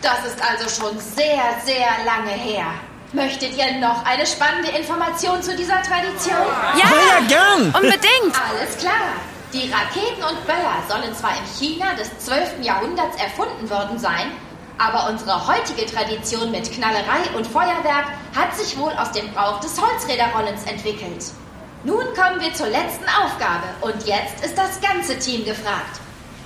Das 0.01 0.25
ist 0.25 0.41
also 0.41 0.69
schon 0.69 0.99
sehr, 0.99 1.43
sehr 1.65 1.87
lange 2.05 2.31
her. 2.31 2.65
Möchtet 3.11 3.57
ihr 3.57 3.79
noch 3.79 4.05
eine 4.05 4.25
spannende 4.25 4.69
Information 4.69 5.41
zu 5.41 5.55
dieser 5.55 5.81
Tradition? 5.81 6.37
Ja, 6.75 6.89
ja, 7.09 7.27
gern. 7.27 7.73
unbedingt. 7.73 8.35
Alles 8.49 8.77
klar. 8.77 9.17
Die 9.51 9.71
Raketen 9.71 10.23
und 10.23 10.45
Böller 10.45 10.83
sollen 10.87 11.13
zwar 11.15 11.31
in 11.31 11.45
China 11.57 11.95
des 11.95 12.15
12. 12.19 12.61
Jahrhunderts 12.61 13.17
erfunden 13.19 13.67
worden 13.69 13.97
sein, 13.97 14.31
aber 14.77 15.09
unsere 15.09 15.47
heutige 15.47 15.87
Tradition 15.87 16.51
mit 16.51 16.71
Knallerei 16.71 17.35
und 17.35 17.47
Feuerwerk 17.47 18.05
hat 18.35 18.55
sich 18.55 18.77
wohl 18.77 18.93
aus 18.93 19.11
dem 19.11 19.27
Brauch 19.33 19.59
des 19.59 19.81
Holzräderrollens 19.81 20.63
entwickelt. 20.65 21.25
Nun 21.83 22.13
kommen 22.13 22.41
wir 22.41 22.53
zur 22.53 22.67
letzten 22.67 23.05
Aufgabe 23.05 23.63
und 23.81 24.05
jetzt 24.05 24.43
ist 24.43 24.57
das 24.57 24.81
ganze 24.81 25.17
Team 25.17 25.45
gefragt. 25.45 26.01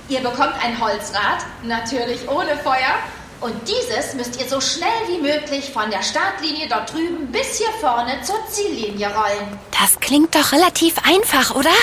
Ihr 0.08 0.20
bekommt 0.20 0.54
ein 0.62 0.80
Holzrad, 0.80 1.44
natürlich 1.64 2.28
ohne 2.28 2.56
Feuer, 2.58 2.94
und 3.40 3.54
dieses 3.68 4.14
müsst 4.14 4.40
ihr 4.40 4.48
so 4.48 4.60
schnell 4.60 4.88
wie 5.08 5.18
möglich 5.18 5.72
von 5.72 5.90
der 5.90 6.02
Startlinie 6.02 6.68
dort 6.68 6.92
drüben 6.92 7.26
bis 7.32 7.58
hier 7.58 7.70
vorne 7.80 8.22
zur 8.22 8.38
Ziellinie 8.48 9.08
rollen. 9.08 9.58
Das 9.78 9.98
klingt 10.00 10.34
doch 10.34 10.52
relativ 10.52 10.94
einfach, 11.04 11.54
oder? 11.54 11.74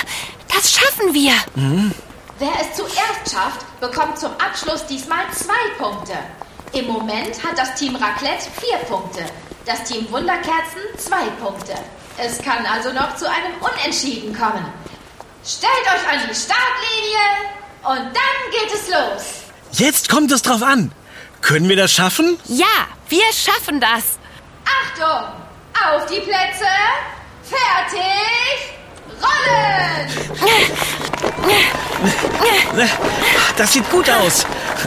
Das 0.48 0.72
schaffen 0.72 1.14
wir. 1.14 1.34
Wer 2.40 2.54
es 2.62 2.76
zuerst 2.76 3.32
schafft, 3.32 3.80
bekommt 3.80 4.18
zum 4.18 4.32
Abschluss 4.34 4.86
diesmal 4.88 5.26
zwei 5.34 5.78
Punkte. 5.78 6.14
Im 6.74 6.88
Moment 6.88 7.44
hat 7.44 7.58
das 7.58 7.76
Team 7.76 7.96
Raclette 7.96 8.50
vier 8.60 8.78
Punkte, 8.88 9.26
das 9.66 9.84
Team 9.84 10.10
Wunderkerzen 10.10 10.82
zwei 10.98 11.26
Punkte. 11.44 11.74
Es 12.24 12.38
kann 12.38 12.64
also 12.68 12.94
noch 12.94 13.16
zu 13.16 13.28
einem 13.28 13.54
Unentschieden 13.60 14.38
kommen. 14.38 14.64
Stellt 15.44 15.72
euch 15.88 16.08
an 16.08 16.20
die 16.30 16.36
Startlinie 16.36 17.26
und 17.82 18.16
dann 18.16 18.52
geht 18.52 18.72
es 18.72 18.90
los. 18.90 19.24
Jetzt 19.72 20.08
kommt 20.08 20.32
es 20.32 20.44
drauf 20.44 20.62
an. 20.62 20.92
Können 21.42 21.68
wir 21.68 21.76
das 21.76 21.92
schaffen? 21.92 22.38
Ja, 22.46 22.68
wir 23.10 23.26
schaffen 23.34 23.80
das. 23.80 24.20
Achtung! 24.66 25.34
Auf 25.84 26.06
die 26.06 26.20
Plätze! 26.20 26.68
Fertig! 27.42 28.81
Rollen! 29.22 30.42
Das 33.58 33.74
sieht 33.74 33.90
gut 33.92 34.10
aus. 34.10 34.46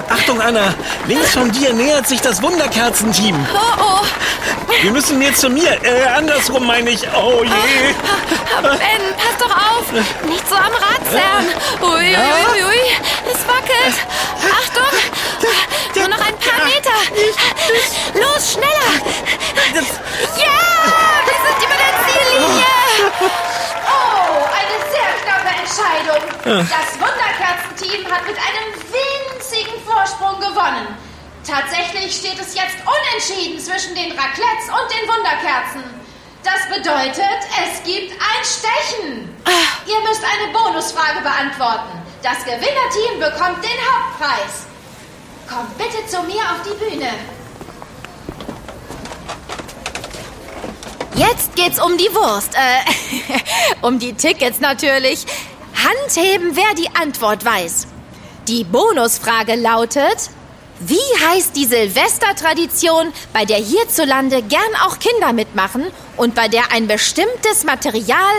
Achtung, 0.08 0.40
Anna. 0.40 0.74
Links 1.06 1.32
von 1.32 1.50
dir 1.52 1.72
nähert 1.72 2.08
sich 2.08 2.20
das 2.20 2.42
Wunderkerzenteam. 2.42 3.46
Oh, 3.54 3.58
oh. 3.80 4.04
Wir 4.82 4.90
müssen 4.90 5.20
jetzt 5.22 5.40
zu 5.40 5.48
mir. 5.48 5.70
Äh, 5.84 6.04
andersrum 6.16 6.66
meine 6.66 6.90
ich. 6.90 7.06
Oh 7.14 7.42
je. 7.44 7.50
Ben, 8.62 9.02
pass 9.16 9.36
doch 9.38 9.54
auf. 9.54 9.92
Nicht 10.28 10.48
so 10.48 10.56
am 10.56 10.72
Rad 10.72 11.00
zerren. 11.10 11.46
Ui, 11.80 11.88
ui, 11.88 12.44
ui, 12.52 12.64
ui. 12.64 12.80
Es 13.30 13.46
wackelt. 13.46 13.96
Das 26.44 27.00
Wunderkerzenteam 27.00 28.04
hat 28.12 28.26
mit 28.26 28.36
einem 28.36 28.76
winzigen 28.92 29.80
Vorsprung 29.86 30.38
gewonnen. 30.40 30.94
Tatsächlich 31.42 32.14
steht 32.14 32.38
es 32.38 32.54
jetzt 32.54 32.76
unentschieden 32.84 33.58
zwischen 33.58 33.94
den 33.94 34.12
Raclettes 34.12 34.68
und 34.68 34.86
den 34.92 35.08
Wunderkerzen. 35.08 35.82
Das 36.42 36.68
bedeutet, 36.68 37.40
es 37.64 37.82
gibt 37.84 38.12
ein 38.12 38.44
Stechen. 38.44 39.34
Ihr 39.86 40.00
müsst 40.06 40.22
eine 40.22 40.52
Bonusfrage 40.52 41.22
beantworten. 41.22 42.02
Das 42.22 42.44
Gewinnerteam 42.44 43.20
bekommt 43.20 43.64
den 43.64 43.80
Hauptpreis. 43.88 44.66
Kommt 45.48 45.78
bitte 45.78 46.06
zu 46.06 46.22
mir 46.24 46.42
auf 46.42 46.60
die 46.62 46.74
Bühne. 46.74 47.08
Jetzt 51.14 51.56
geht's 51.56 51.80
um 51.80 51.96
die 51.96 52.12
Wurst. 52.12 52.54
Äh, 52.54 53.40
um 53.82 53.98
die 53.98 54.12
Tickets 54.12 54.61
natürlich. 54.61 55.24
Handheben, 55.85 56.57
wer 56.57 56.75
die 56.77 56.88
Antwort 57.01 57.44
weiß. 57.44 57.87
Die 58.49 58.64
Bonusfrage 58.64 59.55
lautet: 59.55 60.31
Wie 60.81 61.27
heißt 61.27 61.55
die 61.57 61.66
Silvestertradition, 61.66 63.12
bei 63.33 63.44
der 63.44 63.59
hierzulande 63.59 64.42
gern 64.42 64.62
auch 64.85 64.99
Kinder 64.99 65.33
mitmachen 65.33 65.85
und 66.16 66.35
bei 66.35 66.49
der 66.49 66.73
ein 66.73 66.87
bestimmtes 66.87 67.64
Material. 67.64 68.35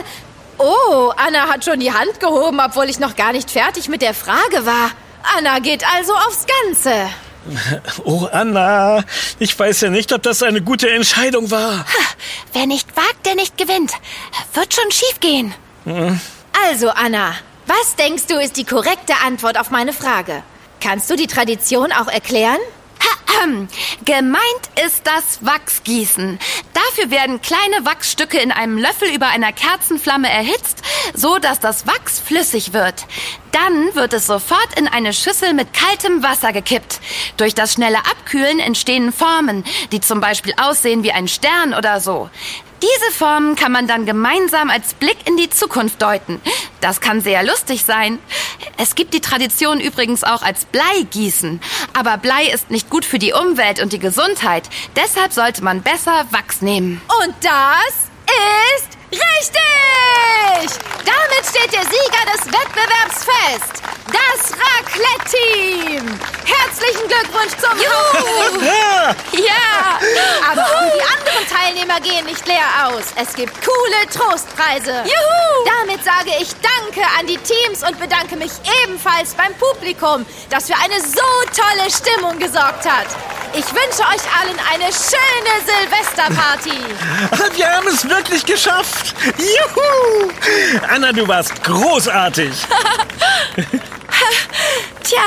Oh, 0.57 1.11
Anna 1.17 1.49
hat 1.49 1.65
schon 1.65 1.79
die 1.79 1.91
Hand 1.91 2.19
gehoben, 2.19 2.59
obwohl 2.59 2.89
ich 2.89 2.99
noch 2.99 3.15
gar 3.15 3.33
nicht 3.33 3.51
fertig 3.51 3.89
mit 3.89 4.01
der 4.01 4.13
Frage 4.13 4.65
war. 4.65 4.91
Anna 5.37 5.59
geht 5.59 5.83
also 5.95 6.13
aufs 6.13 6.45
Ganze. 6.63 7.09
Oh, 8.03 8.27
Anna. 8.31 9.03
Ich 9.37 9.57
weiß 9.57 9.81
ja 9.81 9.89
nicht, 9.89 10.11
ob 10.13 10.23
das 10.23 10.41
eine 10.41 10.61
gute 10.61 10.89
Entscheidung 10.89 11.51
war. 11.51 11.85
Wer 12.53 12.65
nicht 12.65 12.95
wagt, 12.97 13.25
der 13.25 13.35
nicht 13.35 13.55
gewinnt. 13.57 13.91
Wird 14.53 14.73
schon 14.73 14.89
schief 14.91 15.19
gehen. 15.19 15.53
Also, 16.63 16.89
Anna, 16.89 17.33
was 17.67 17.95
denkst 17.95 18.27
du 18.27 18.35
ist 18.39 18.55
die 18.55 18.63
korrekte 18.63 19.13
Antwort 19.25 19.59
auf 19.59 19.71
meine 19.71 19.91
Frage? 19.91 20.41
Kannst 20.79 21.09
du 21.09 21.15
die 21.15 21.27
Tradition 21.27 21.91
auch 21.91 22.07
erklären? 22.07 22.59
Gemeint 24.05 24.43
ist 24.85 25.05
das 25.05 25.45
Wachsgießen. 25.45 26.39
Dafür 26.73 27.11
werden 27.11 27.41
kleine 27.41 27.85
Wachsstücke 27.85 28.39
in 28.39 28.51
einem 28.51 28.77
Löffel 28.77 29.09
über 29.13 29.27
einer 29.27 29.51
Kerzenflamme 29.51 30.29
erhitzt, 30.29 30.81
so 31.13 31.37
dass 31.39 31.59
das 31.59 31.85
Wachs 31.87 32.19
flüssig 32.19 32.71
wird. 32.73 33.05
Dann 33.51 33.95
wird 33.95 34.13
es 34.13 34.27
sofort 34.27 34.77
in 34.77 34.87
eine 34.87 35.13
Schüssel 35.13 35.53
mit 35.53 35.73
kaltem 35.73 36.23
Wasser 36.23 36.53
gekippt. 36.53 36.99
Durch 37.37 37.53
das 37.53 37.73
schnelle 37.73 37.99
Abkühlen 37.99 38.59
entstehen 38.59 39.11
Formen, 39.11 39.63
die 39.91 40.01
zum 40.01 40.19
Beispiel 40.21 40.53
aussehen 40.57 41.03
wie 41.03 41.11
ein 41.11 41.27
Stern 41.27 41.73
oder 41.73 41.99
so. 41.99 42.29
Diese 42.81 43.11
Formen 43.17 43.55
kann 43.55 43.71
man 43.71 43.87
dann 43.87 44.05
gemeinsam 44.05 44.69
als 44.69 44.93
Blick 44.93 45.17
in 45.25 45.37
die 45.37 45.49
Zukunft 45.49 46.01
deuten. 46.01 46.41
Das 46.81 47.01
kann 47.01 47.21
sehr 47.21 47.43
lustig 47.43 47.83
sein. 47.85 48.19
Es 48.77 48.95
gibt 48.95 49.13
die 49.13 49.21
Tradition 49.21 49.79
übrigens 49.79 50.23
auch 50.23 50.41
als 50.41 50.65
Bleigießen. 50.65 51.61
Aber 51.93 52.17
Blei 52.17 52.45
ist 52.45 52.69
nicht 52.69 52.89
gut 52.89 53.05
für 53.05 53.19
die 53.19 53.33
Umwelt 53.33 53.79
und 53.81 53.93
die 53.93 53.99
Gesundheit. 53.99 54.69
Deshalb 54.95 55.31
sollte 55.33 55.63
man 55.63 55.81
besser 55.81 56.25
Wachs 56.31 56.61
nehmen. 56.61 57.01
Und 57.23 57.35
das 57.41 58.05
ist 58.27 58.89
richtig! 59.11 60.81
Damit 61.05 61.45
steht 61.49 61.73
der 61.73 61.83
Sieger 61.83 62.25
des 62.33 62.45
Wettbewerbs 62.47 63.23
fest. 63.23 63.94
Das 64.07 64.51
Raclette-Team. 64.51 66.19
Herzlichen 66.45 67.07
Glückwunsch 67.07 67.53
zum 67.57 67.75
Juhu! 67.77 68.63
Ja. 68.63 69.15
Ja! 69.31 69.99
Aber 70.51 70.61
auch 70.61 70.93
die 70.93 71.01
anderen 71.01 71.47
Teilnehmer 71.49 71.99
gehen 72.01 72.25
nicht 72.25 72.45
leer 72.45 72.85
aus. 72.85 73.05
Es 73.15 73.33
gibt 73.33 73.53
coole 73.65 74.07
Trostpreise. 74.13 75.03
Juhu! 75.05 75.65
Damit 75.79 76.03
sage 76.03 76.31
ich 76.39 76.49
Danke 76.61 77.01
an 77.19 77.25
die 77.25 77.37
Teams 77.37 77.81
und 77.87 77.99
bedanke 77.99 78.35
mich 78.35 78.51
ebenfalls 78.83 79.33
beim 79.33 79.53
Publikum, 79.55 80.25
das 80.51 80.67
für 80.67 80.75
eine 80.75 81.01
so 81.01 81.21
tolle 81.55 81.89
Stimmung 81.89 82.37
gesorgt 82.37 82.85
hat. 82.85 83.07
Ich 83.53 83.65
wünsche 83.65 84.01
euch 84.01 84.21
allen 84.37 84.59
eine 84.71 84.91
schöne 84.93 85.53
Silvesterparty. 85.65 87.55
Wir 87.57 87.71
haben 87.71 87.87
es 87.87 88.07
wirklich 88.07 88.45
geschafft. 88.45 89.15
Juhu. 89.37 90.31
Anna, 90.89 91.11
du 91.11 91.27
warst 91.27 91.63
großartig. 91.63 92.51
Tja, 95.03 95.21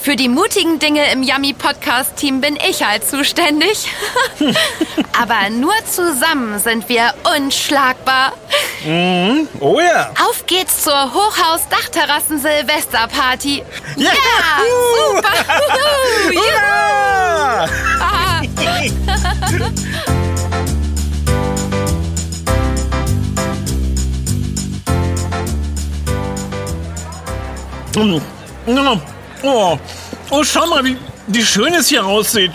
für 0.00 0.16
die 0.16 0.28
mutigen 0.28 0.78
Dinge 0.78 1.10
im 1.12 1.22
Yummy 1.22 1.52
Podcast 1.52 2.16
Team 2.16 2.40
bin 2.40 2.56
ich 2.56 2.84
halt 2.84 3.08
zuständig. 3.08 3.88
Aber 5.20 5.50
nur 5.50 5.74
zusammen 5.84 6.58
sind 6.58 6.88
wir 6.88 7.14
unschlagbar. 7.36 8.32
Oh 9.60 9.78
ja. 9.80 10.10
Auf 10.28 10.46
geht's 10.46 10.82
zur 10.82 11.12
Hochhaus-Dachterrassen 11.12 12.40
Silvesterparty. 12.40 13.62
Ja! 13.96 14.10
super! 15.12 15.28
Juhu, 15.78 16.32
juhu. 16.32 16.42
Hurra! 16.42 17.68
Ah. 18.00 18.20
Oh. 29.42 29.78
oh, 30.30 30.44
schau 30.44 30.66
mal, 30.66 30.84
wie, 30.84 30.96
wie 31.26 31.42
schön 31.42 31.74
es 31.74 31.88
hier 31.88 32.04
aussieht. 32.04 32.52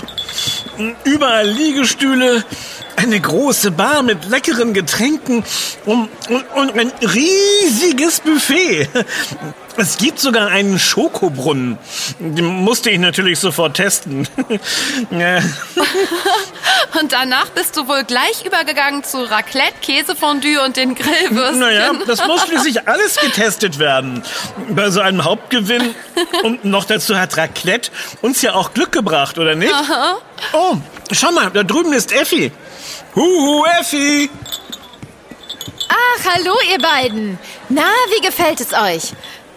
Überall 1.03 1.47
Liegestühle, 1.49 2.43
eine 2.95 3.19
große 3.19 3.71
Bar 3.71 4.03
mit 4.03 4.25
leckeren 4.25 4.73
Getränken 4.73 5.43
und, 5.85 6.09
und, 6.29 6.45
und 6.55 6.79
ein 6.79 6.91
riesiges 7.01 8.19
Buffet. 8.19 8.87
Es 9.77 9.97
gibt 9.97 10.19
sogar 10.19 10.47
einen 10.47 10.79
Schokobrunnen. 10.79 11.77
Den 12.19 12.45
musste 12.45 12.89
ich 12.89 12.99
natürlich 12.99 13.39
sofort 13.39 13.75
testen. 13.77 14.27
Ja. 15.11 15.39
Und 16.99 17.11
danach 17.11 17.49
bist 17.49 17.75
du 17.77 17.87
wohl 17.87 18.03
gleich 18.05 18.45
übergegangen 18.45 19.03
zu 19.03 19.23
Raclette, 19.29 19.73
Käsefondue 19.81 20.61
und 20.63 20.77
den 20.77 20.95
Grillwürstchen. 20.95 21.59
naja, 21.59 21.91
das 22.07 22.25
muss 22.25 22.41
schließlich 22.47 22.87
alles 22.87 23.17
getestet 23.17 23.79
werden. 23.79 24.23
Bei 24.69 24.89
so 24.89 25.01
einem 25.01 25.23
Hauptgewinn. 25.25 25.93
Und 26.43 26.63
noch 26.63 26.85
dazu 26.85 27.17
hat 27.17 27.35
Raclette 27.37 27.91
uns 28.21 28.41
ja 28.41 28.53
auch 28.53 28.73
Glück 28.73 28.91
gebracht, 28.91 29.37
oder 29.37 29.55
nicht? 29.55 29.73
Aha. 29.73 30.17
Oh, 30.53 30.75
schau 31.11 31.31
mal, 31.31 31.49
da 31.51 31.63
drüben 31.63 31.91
ist 31.93 32.13
Effi. 32.13 32.51
Huhu, 33.15 33.65
Effi. 33.79 34.29
Ach, 35.89 36.25
hallo 36.33 36.55
ihr 36.71 36.79
beiden. 36.79 37.37
Na, 37.69 37.87
wie 38.15 38.25
gefällt 38.25 38.61
es 38.61 38.73
euch? 38.73 39.13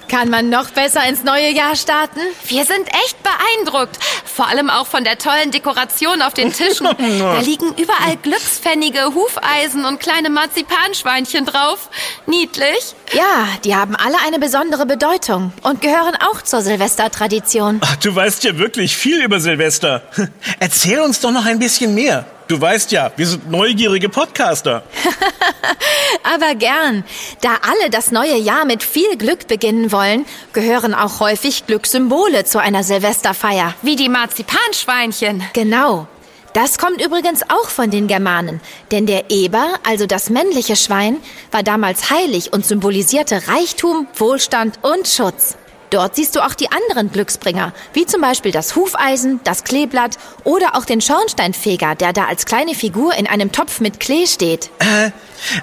Kann 0.09 0.31
man 0.31 0.49
noch 0.49 0.71
besser 0.71 1.07
ins 1.07 1.23
neue 1.23 1.51
Jahr 1.51 1.77
starten? 1.77 2.21
Wir 2.47 2.65
sind 2.65 2.89
echt 3.05 3.17
beeindruckt. 3.23 3.99
Vor 4.25 4.49
allem 4.49 4.71
auch 4.71 4.87
von 4.87 5.05
der 5.05 5.19
tollen 5.19 5.51
Dekoration 5.51 6.23
auf 6.23 6.35
den 6.35 6.53
Tischen. 6.53 6.89
Da 7.19 7.41
liegen 7.41 7.69
überall 7.75 8.17
Glückspfennige, 8.23 9.15
Hufeisen 9.15 9.85
und 9.85 10.01
kleine 10.01 10.31
Marzipanschweinchen 10.31 11.45
drauf. 11.45 11.91
Niedlich. 12.27 12.95
Ja, 13.13 13.47
die 13.65 13.75
haben 13.75 13.97
alle 13.97 14.17
eine 14.27 14.39
besondere 14.39 14.87
Bedeutung 14.87 15.53
und 15.63 15.81
gehören 15.81 16.15
auch 16.31 16.43
zur 16.43 16.63
Silvestertradition. 16.63 17.81
Ach, 17.83 17.97
du 17.97 18.15
weißt 18.15 18.45
ja 18.45 18.59
wirklich 18.59 18.97
viel 18.97 19.23
über 19.23 19.41
Silvester. 19.41 20.03
Erzähl 20.61 21.01
uns 21.01 21.21
doch 21.21 21.31
noch 21.31 21.45
ein 21.47 21.59
bisschen 21.59 21.95
mehr. 21.95 22.25
Du 22.49 22.59
weißt 22.59 22.93
ja, 22.93 23.13
wir 23.15 23.27
sind 23.27 23.51
neugierige 23.51 24.09
Podcaster. 24.09 24.83
Aber 26.23 26.55
gern. 26.55 27.05
Da 27.43 27.51
alle 27.61 27.91
das 27.91 28.11
neue 28.11 28.37
Jahr 28.37 28.65
mit 28.65 28.83
viel 28.83 29.19
Glück 29.19 29.49
beginnen 29.49 29.93
wollen, 29.93 30.25
gehören 30.55 30.95
auch 30.95 31.21
häufig 31.21 31.67
Glückssymbole 31.67 32.45
zu 32.45 32.59
einer 32.59 32.85
Silvesterfeier. 32.85 33.75
Wie 33.83 33.97
die 33.97 34.09
Marzipanschweinchen. 34.09 35.43
Genau. 35.53 36.09
Das 36.55 36.79
kommt 36.79 37.05
übrigens 37.05 37.43
auch 37.51 37.69
von 37.69 37.91
den 37.91 38.09
Germanen, 38.09 38.63
denn 38.91 39.05
der 39.05 39.31
Eber, 39.31 39.75
also 39.87 40.07
das 40.07 40.31
männliche 40.31 40.77
Schwein, 40.77 41.19
war 41.51 41.63
damals 41.63 42.09
heilig 42.11 42.55
und 42.55 42.65
symbolisierte 42.65 43.47
Reichtum, 43.49 44.07
Wohlstand 44.15 44.79
und 44.83 45.07
Schutz. 45.07 45.59
Dort 45.91 46.17
siehst 46.17 46.37
du 46.37 46.45
auch 46.45 46.55
die 46.55 46.71
anderen 46.71 47.11
Glücksbringer, 47.11 47.73
wie 47.95 48.05
zum 48.05 48.21
Beispiel 48.21 48.53
das 48.53 48.77
Hufeisen, 48.77 49.41
das 49.45 49.65
Kleeblatt 49.65 50.19
oder 50.45 50.75
auch 50.77 50.85
den 50.85 51.01
Schornsteinfeger, 51.01 51.95
der 51.95 52.13
da 52.13 52.27
als 52.27 52.45
kleine 52.45 52.75
Figur 52.75 53.15
in 53.15 53.27
einem 53.27 53.53
Topf 53.53 53.81
mit 53.81 53.99
Klee 54.01 54.27
steht. 54.27 54.71
Äh, 54.81 55.11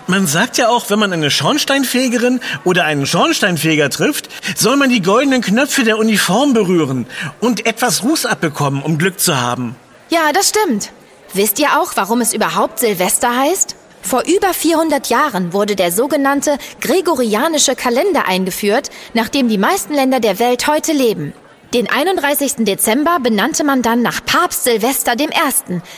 man 0.08 0.26
sagt 0.26 0.58
ja 0.58 0.70
auch, 0.70 0.90
wenn 0.90 1.00
man 1.00 1.14
eine 1.14 1.30
Schornsteinfegerin 1.30 2.40
oder 2.64 2.86
einen 2.86 3.06
Schornsteinfeger 3.06 3.90
trifft, 3.90 4.30
soll 4.58 4.78
man 4.78 4.90
die 4.90 5.02
goldenen 5.02 5.42
Knöpfe 5.42 5.84
der 5.84 6.00
Uniform 6.00 6.54
berühren 6.54 7.06
und 7.40 7.66
etwas 7.66 8.04
Ruß 8.04 8.26
abbekommen, 8.26 8.82
um 8.82 8.98
Glück 8.98 9.20
zu 9.20 9.40
haben. 9.40 9.76
Ja, 10.10 10.32
das 10.34 10.50
stimmt. 10.50 10.92
Wisst 11.34 11.60
ihr 11.60 11.80
auch, 11.80 11.92
warum 11.96 12.22
es 12.22 12.34
überhaupt 12.34 12.80
Silvester 12.80 13.36
heißt? 13.36 13.76
Vor 14.06 14.22
über 14.28 14.54
400 14.54 15.10
Jahren 15.10 15.52
wurde 15.52 15.76
der 15.76 15.92
sogenannte 15.92 16.60
Gregorianische 16.80 17.76
Kalender 17.76 18.28
eingeführt, 18.28 18.92
nach 19.16 19.30
dem 19.30 19.50
die 19.50 19.58
meisten 19.58 19.96
Länder 19.96 20.20
der 20.20 20.38
Welt 20.38 20.68
heute 20.68 20.94
leben. 20.94 21.34
Den 21.74 21.90
31. 21.90 22.66
Dezember 22.66 23.18
benannte 23.20 23.64
man 23.64 23.82
dann 23.82 24.04
nach 24.04 24.24
Papst 24.24 24.64
Silvester 24.64 25.14
I., 25.20 25.28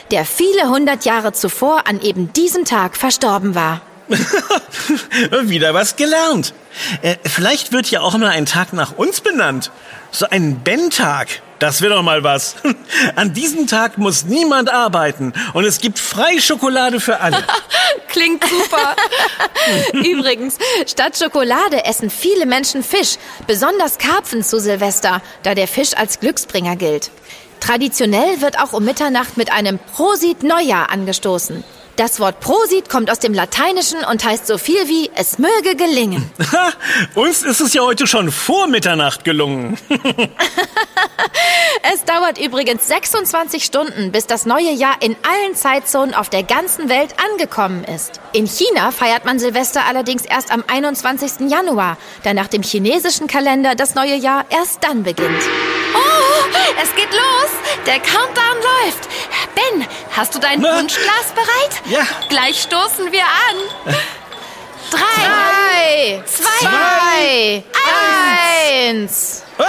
der 0.10 0.24
viele 0.24 0.70
hundert 0.70 1.04
Jahre 1.04 1.34
zuvor 1.34 1.86
an 1.86 2.00
eben 2.00 2.32
diesem 2.32 2.63
Tag 2.63 2.96
verstorben 2.96 3.56
war. 3.56 3.82
Wieder 5.43 5.74
was 5.74 5.98
gelernt. 5.98 6.54
Äh, 7.02 7.17
vielleicht 7.26 7.74
wird 7.74 7.91
ja 7.91 8.00
auch 8.00 8.17
mal 8.17 8.30
ein 8.30 8.46
Tag 8.46 8.72
nach 8.72 8.98
uns 8.98 9.20
benannt. 9.20 9.70
So 10.12 10.26
ein 10.30 10.62
Ben-Tag. 10.63 11.41
Das 11.60 11.82
wäre 11.82 11.96
doch 11.96 12.04
mal 12.04 12.24
was. 12.24 12.56
An 13.15 13.34
diesem 13.34 13.67
Tag 13.67 13.98
muss 13.98 14.26
niemand 14.26 14.72
arbeiten 14.72 15.34
und 15.54 15.65
es 15.65 15.80
gibt 15.80 16.00
freie 16.00 16.39
Schokolade 16.39 17.00
für 17.00 17.20
alle. 17.20 17.38
Klingt 18.08 18.43
super. 18.43 18.96
Übrigens, 19.93 20.58
statt 20.86 21.17
Schokolade 21.17 21.86
essen 21.86 22.10
viele 22.10 22.46
Menschen 22.46 22.84
Fisch, 22.84 23.17
besonders 23.48 23.98
Karpfen 23.98 24.43
zu 24.43 24.60
Silvester, 24.60 25.22
da 25.43 25.56
der 25.56 25.67
Fisch 25.67 25.96
als 25.96 26.20
Glücksbringer 26.20 26.76
gilt. 26.76 27.12
Traditionell 27.60 28.41
wird 28.41 28.60
auch 28.60 28.74
um 28.74 28.86
Mitternacht 28.86 29.36
mit 29.38 29.52
einem 29.52 29.80
Prosit 29.80 30.43
Neujahr 30.43 30.91
angestoßen. 30.91 31.63
Das 31.98 32.20
Wort 32.20 32.42
Prosit 32.42 32.90
kommt 32.90 33.10
aus 33.10 33.18
dem 33.18 33.34
Lateinischen 33.34 34.04
und 34.04 34.24
heißt 34.24 34.46
so 34.46 34.60
viel 34.60 34.88
wie 34.88 35.10
es 35.16 35.40
möge 35.40 35.76
gelingen. 35.76 36.32
Ha, 36.52 36.72
uns 37.16 37.42
ist 37.42 37.60
es 37.60 37.74
ja 37.74 37.82
heute 37.82 38.08
schon 38.08 38.32
vor 38.32 38.68
Mitternacht 38.68 39.26
gelungen. 39.26 39.78
Es 41.94 42.04
dauert 42.04 42.38
übrigens 42.38 42.88
26 42.88 43.64
Stunden, 43.64 44.12
bis 44.12 44.28
das 44.28 44.46
neue 44.46 44.72
Jahr 44.72 44.96
in 45.02 45.16
allen 45.24 45.56
Zeitzonen 45.56 46.14
auf 46.14 46.30
der 46.30 46.44
ganzen 46.44 46.90
Welt 46.90 47.16
angekommen 47.32 47.84
ist. 47.84 48.20
In 48.34 48.46
China 48.46 48.92
feiert 48.92 49.26
man 49.26 49.40
Silvester 49.40 49.86
allerdings 49.88 50.26
erst 50.26 50.52
am 50.52 50.64
21. 50.68 51.50
Januar, 51.50 51.98
da 52.24 52.34
nach 52.34 52.48
dem 52.48 52.64
chinesischen 52.64 53.28
Kalender 53.28 53.76
das 53.76 53.96
neue 53.96 54.16
Jahr 54.16 54.46
erst 54.50 54.84
dann 54.84 55.04
beginnt. 55.04 55.44
Oh, 55.96 56.46
es 56.82 56.94
geht 56.96 57.12
los. 57.12 57.52
Der 57.86 58.00
Countdown 58.00 58.58
läuft. 58.58 59.08
Ben, 59.58 59.88
hast 60.15 60.36
du 60.36 60.39
dein 60.39 60.60
Na? 60.60 60.78
Wunschglas 60.78 61.32
bereit? 61.34 61.82
Ja. 61.86 62.06
Gleich 62.30 62.62
stoßen 62.62 63.12
wir 63.12 63.24
an. 63.24 63.96
Drei, 64.91 65.00
Drei, 65.00 66.24
zwei, 66.26 66.60
zwei, 66.60 67.63
eins. 68.86 69.43
Ah! 69.58 69.63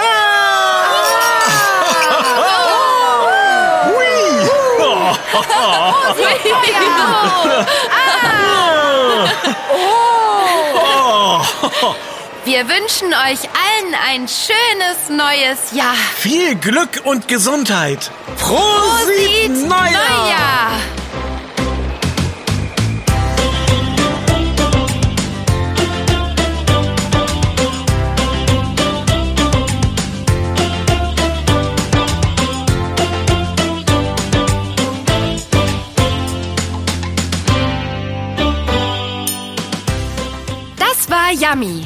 Hui! 3.87 4.49
Oh. 11.73 11.95
Wir 12.49 12.67
wünschen 12.67 13.09
euch 13.09 13.47
allen 13.53 13.93
ein 14.07 14.27
schönes 14.27 15.07
neues 15.07 15.71
Jahr. 15.71 15.93
Viel 16.15 16.55
Glück 16.55 16.99
und 17.03 17.27
Gesundheit. 17.27 18.09
Prosit, 18.39 19.53
Prosit 19.53 19.67
Neujahr! 19.67 19.91
Neujahr. 19.91 20.71
Das 40.79 41.07
war 41.11 41.31
Yummy, 41.31 41.85